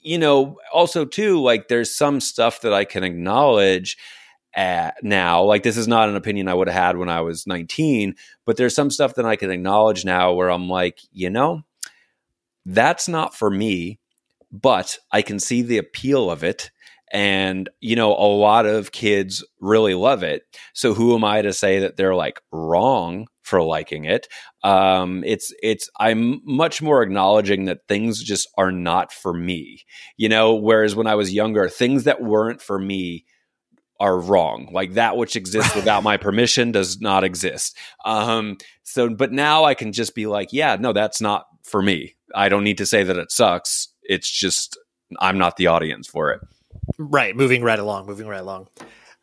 [0.03, 3.97] you know also too like there's some stuff that I can acknowledge
[4.55, 7.47] at now like this is not an opinion I would have had when I was
[7.47, 8.15] 19
[8.45, 11.63] but there's some stuff that I can acknowledge now where I'm like you know
[12.67, 13.99] that's not for me
[14.55, 16.71] but I can see the appeal of it.
[17.13, 20.43] And, you know, a lot of kids really love it.
[20.73, 24.29] So who am I to say that they're like wrong for liking it?
[24.63, 29.83] Um, it's, it's, I'm much more acknowledging that things just are not for me,
[30.17, 33.27] you know, whereas when I was younger, things that weren't for me
[34.01, 34.69] are wrong.
[34.73, 37.77] Like that which exists without my permission does not exist.
[38.05, 42.15] Um, so, but now I can just be like, yeah, no, that's not for me.
[42.35, 44.79] I don't need to say that it sucks it's just
[45.21, 46.41] I'm not the audience for it.
[46.99, 48.69] Right, moving right along, moving right along.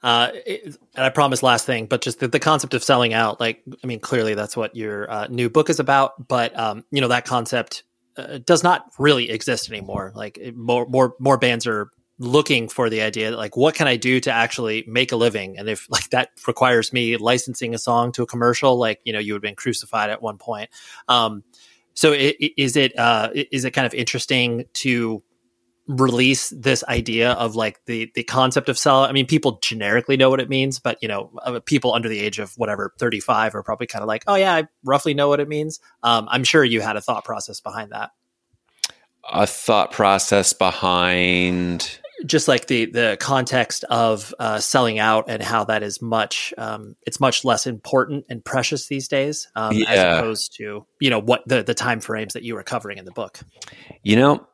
[0.03, 3.39] Uh, it, and I promise last thing, but just the, the, concept of selling out,
[3.39, 7.01] like, I mean, clearly that's what your uh, new book is about, but, um, you
[7.01, 7.83] know, that concept
[8.17, 10.11] uh, does not really exist anymore.
[10.15, 13.95] Like more, more, more bands are looking for the idea that like, what can I
[13.95, 15.57] do to actually make a living?
[15.59, 19.19] And if like that requires me licensing a song to a commercial, like, you know,
[19.19, 20.71] you would have been crucified at one point.
[21.07, 21.43] Um,
[21.93, 25.23] so it, is it, uh, is it kind of interesting to,
[25.87, 30.29] release this idea of like the the concept of sell i mean people generically know
[30.29, 33.63] what it means but you know uh, people under the age of whatever 35 are
[33.63, 35.79] probably kind of like oh yeah i roughly know what it means.
[36.03, 38.11] Um, i'm sure you had a thought process behind that.
[39.31, 45.63] A thought process behind just like the the context of uh, selling out and how
[45.63, 49.89] that is much um, it's much less important and precious these days um, yeah.
[49.89, 53.05] as opposed to you know what the the time frames that you were covering in
[53.05, 53.39] the book
[54.03, 54.45] you know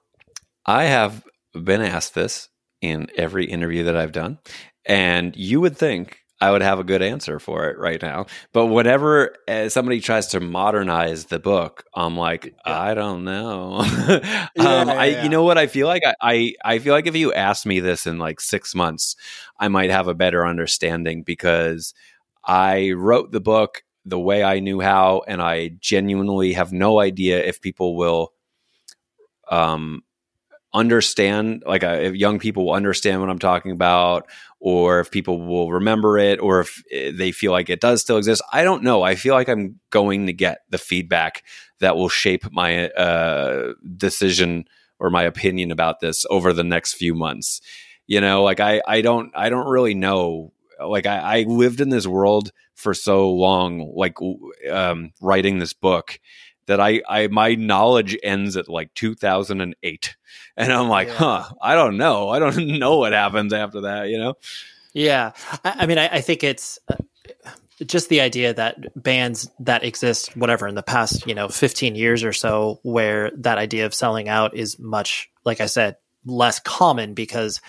[0.66, 2.50] I have been asked this
[2.82, 4.38] in every interview that I've done,
[4.86, 8.28] and you would think I would have a good answer for it right now.
[8.54, 13.82] But whenever uh, somebody tries to modernize the book, I'm like, I don't know.
[14.08, 15.24] yeah, um, I, yeah.
[15.24, 16.04] you know what I feel like?
[16.06, 19.16] I, I, I feel like if you asked me this in like six months,
[19.60, 21.96] I might have a better understanding because
[22.46, 27.44] I wrote the book the way I knew how, and I genuinely have no idea
[27.44, 28.32] if people will
[29.50, 30.04] um
[30.74, 34.28] understand like uh, if young people will understand what i'm talking about
[34.60, 38.18] or if people will remember it or if eh, they feel like it does still
[38.18, 38.42] exist.
[38.52, 39.04] I don't know.
[39.04, 41.44] I feel like i'm going to get the feedback
[41.80, 44.66] that will shape my uh, decision
[45.00, 47.62] or my opinion about this over the next few months.
[48.08, 50.54] You know like i i don't i don't really know.
[50.80, 54.16] Like i, I lived in this world for so long like
[54.72, 56.20] um, writing this book
[56.68, 60.16] that I, I my knowledge ends at like 2008
[60.56, 61.14] and i'm like yeah.
[61.16, 62.30] huh i don't know.
[62.30, 64.36] I don't know what happens after that you know?
[64.94, 65.32] Yeah.
[65.64, 66.96] I, I mean I, I, think it's uh,
[67.86, 72.24] just the idea that bands that exist whatever in the past you know 15 years
[72.24, 77.14] or so where that idea of selling out is much like i said less common
[77.14, 77.62] because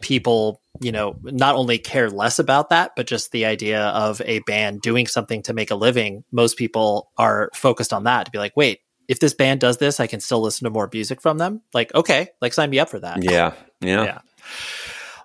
[0.00, 4.38] people you know not only care less about that but just the idea of a
[4.40, 8.38] band doing something to make a living most people are focused on that to be
[8.38, 11.38] like wait if this band does this i can still listen to more music from
[11.38, 11.62] them?
[11.74, 13.22] Like okay like sign me up for that.
[13.22, 14.04] Yeah yeah.
[14.04, 14.18] Yeah.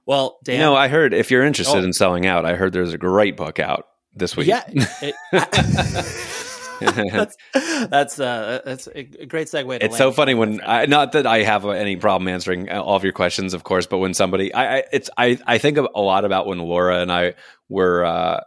[0.05, 1.83] Well dan no i heard if you're interested oh.
[1.83, 4.47] in selling out i heard there's a great book out this week.
[4.47, 5.15] Yeah it,
[6.81, 9.77] that's that's uh, that's a great segue.
[9.81, 13.13] it's so funny when I, not that I have any problem answering all of your
[13.13, 16.47] questions, of course, but when somebody I, I it's I I think a lot about
[16.47, 17.35] when Laura and I
[17.69, 18.41] were uh,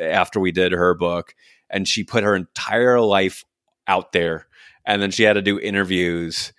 [0.00, 1.34] after we did her book,
[1.70, 3.44] and she put her entire life
[3.86, 4.46] out there,
[4.84, 6.52] and then she had to do interviews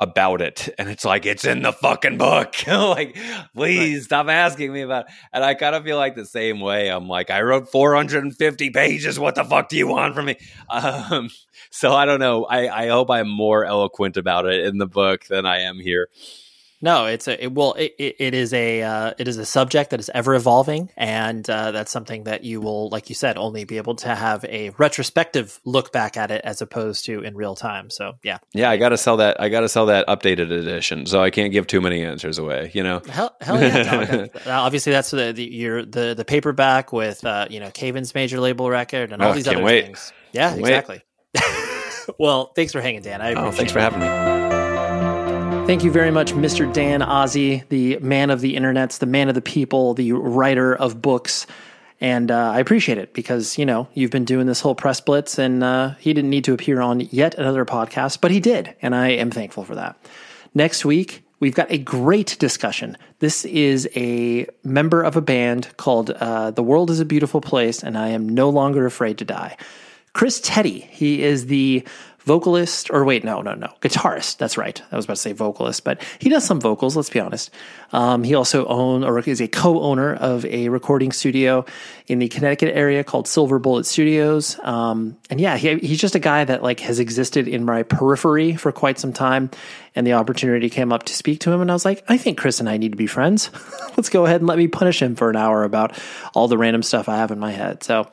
[0.00, 0.68] about it.
[0.78, 2.54] And it's like it's in the fucking book.
[2.68, 3.16] Like
[3.54, 4.02] please right.
[4.04, 5.12] stop asking me about it.
[5.32, 6.88] and i kind of feel like the same way.
[6.88, 9.18] I'm like i wrote 450 pages.
[9.18, 10.36] What the fuck do you want from me?
[10.70, 11.30] Um,
[11.70, 12.44] so i don't know.
[12.44, 16.08] I i hope i'm more eloquent about it in the book than i am here
[16.80, 19.98] no, it's a it, well, it, it is a uh, it is a subject that
[19.98, 23.78] is ever evolving, and uh, that's something that you will, like you said, only be
[23.78, 27.90] able to have a retrospective look back at it as opposed to in real time.
[27.90, 29.40] So, yeah, yeah, I got to sell that.
[29.40, 32.70] I got to sell that updated edition, so I can't give too many answers away.
[32.72, 34.26] You know, hell, hell yeah.
[34.46, 38.38] Obviously, that's the the your the the paperback with uh, you know Cave In's major
[38.38, 39.84] label record and all oh, these other wait.
[39.84, 40.12] things.
[40.32, 41.02] Yeah, can't exactly.
[42.18, 43.20] well, thanks for hanging, Dan.
[43.20, 44.37] I oh, thanks for having me.
[45.68, 46.72] Thank you very much, Mr.
[46.72, 51.02] Dan Ozzi, the man of the internets, the man of the people, the writer of
[51.02, 51.46] books.
[52.00, 55.38] And uh, I appreciate it because, you know, you've been doing this whole press blitz
[55.38, 58.74] and uh, he didn't need to appear on yet another podcast, but he did.
[58.80, 60.02] And I am thankful for that.
[60.54, 62.96] Next week, we've got a great discussion.
[63.18, 67.82] This is a member of a band called uh, The World is a Beautiful Place,
[67.82, 69.58] and I am no longer afraid to die.
[70.14, 71.86] Chris Teti, he is the
[72.28, 74.36] vocalist, or wait, no, no, no, guitarist.
[74.36, 74.80] That's right.
[74.92, 76.94] I was about to say vocalist, but he does some vocals.
[76.94, 77.50] Let's be honest.
[77.90, 81.64] Um, he also owns or is a co-owner of a recording studio
[82.06, 84.58] in the Connecticut area called Silver Bullet Studios.
[84.62, 88.54] Um, and yeah, he, he's just a guy that like has existed in my periphery
[88.56, 89.50] for quite some time.
[89.94, 92.38] And the opportunity came up to speak to him, and I was like, I think
[92.38, 93.50] Chris and I need to be friends.
[93.96, 95.98] Let's go ahead and let me punish him for an hour about
[96.34, 97.82] all the random stuff I have in my head.
[97.82, 98.08] So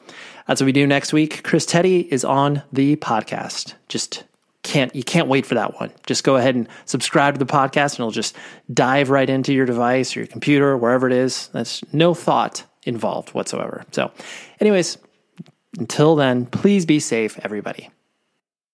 [0.48, 1.44] that's what we do next week.
[1.44, 3.74] Chris Teti is on the podcast.
[3.88, 4.24] Just
[4.64, 5.92] can't you can't wait for that one.
[6.08, 8.36] Just go ahead and subscribe to the podcast and it'll just
[8.74, 11.50] dive right into your device or your computer, or wherever it is.
[11.54, 13.84] That's no thought involved whatsoever.
[13.92, 14.12] So,
[14.60, 14.98] anyways,
[15.78, 17.90] until then, please be safe, everybody.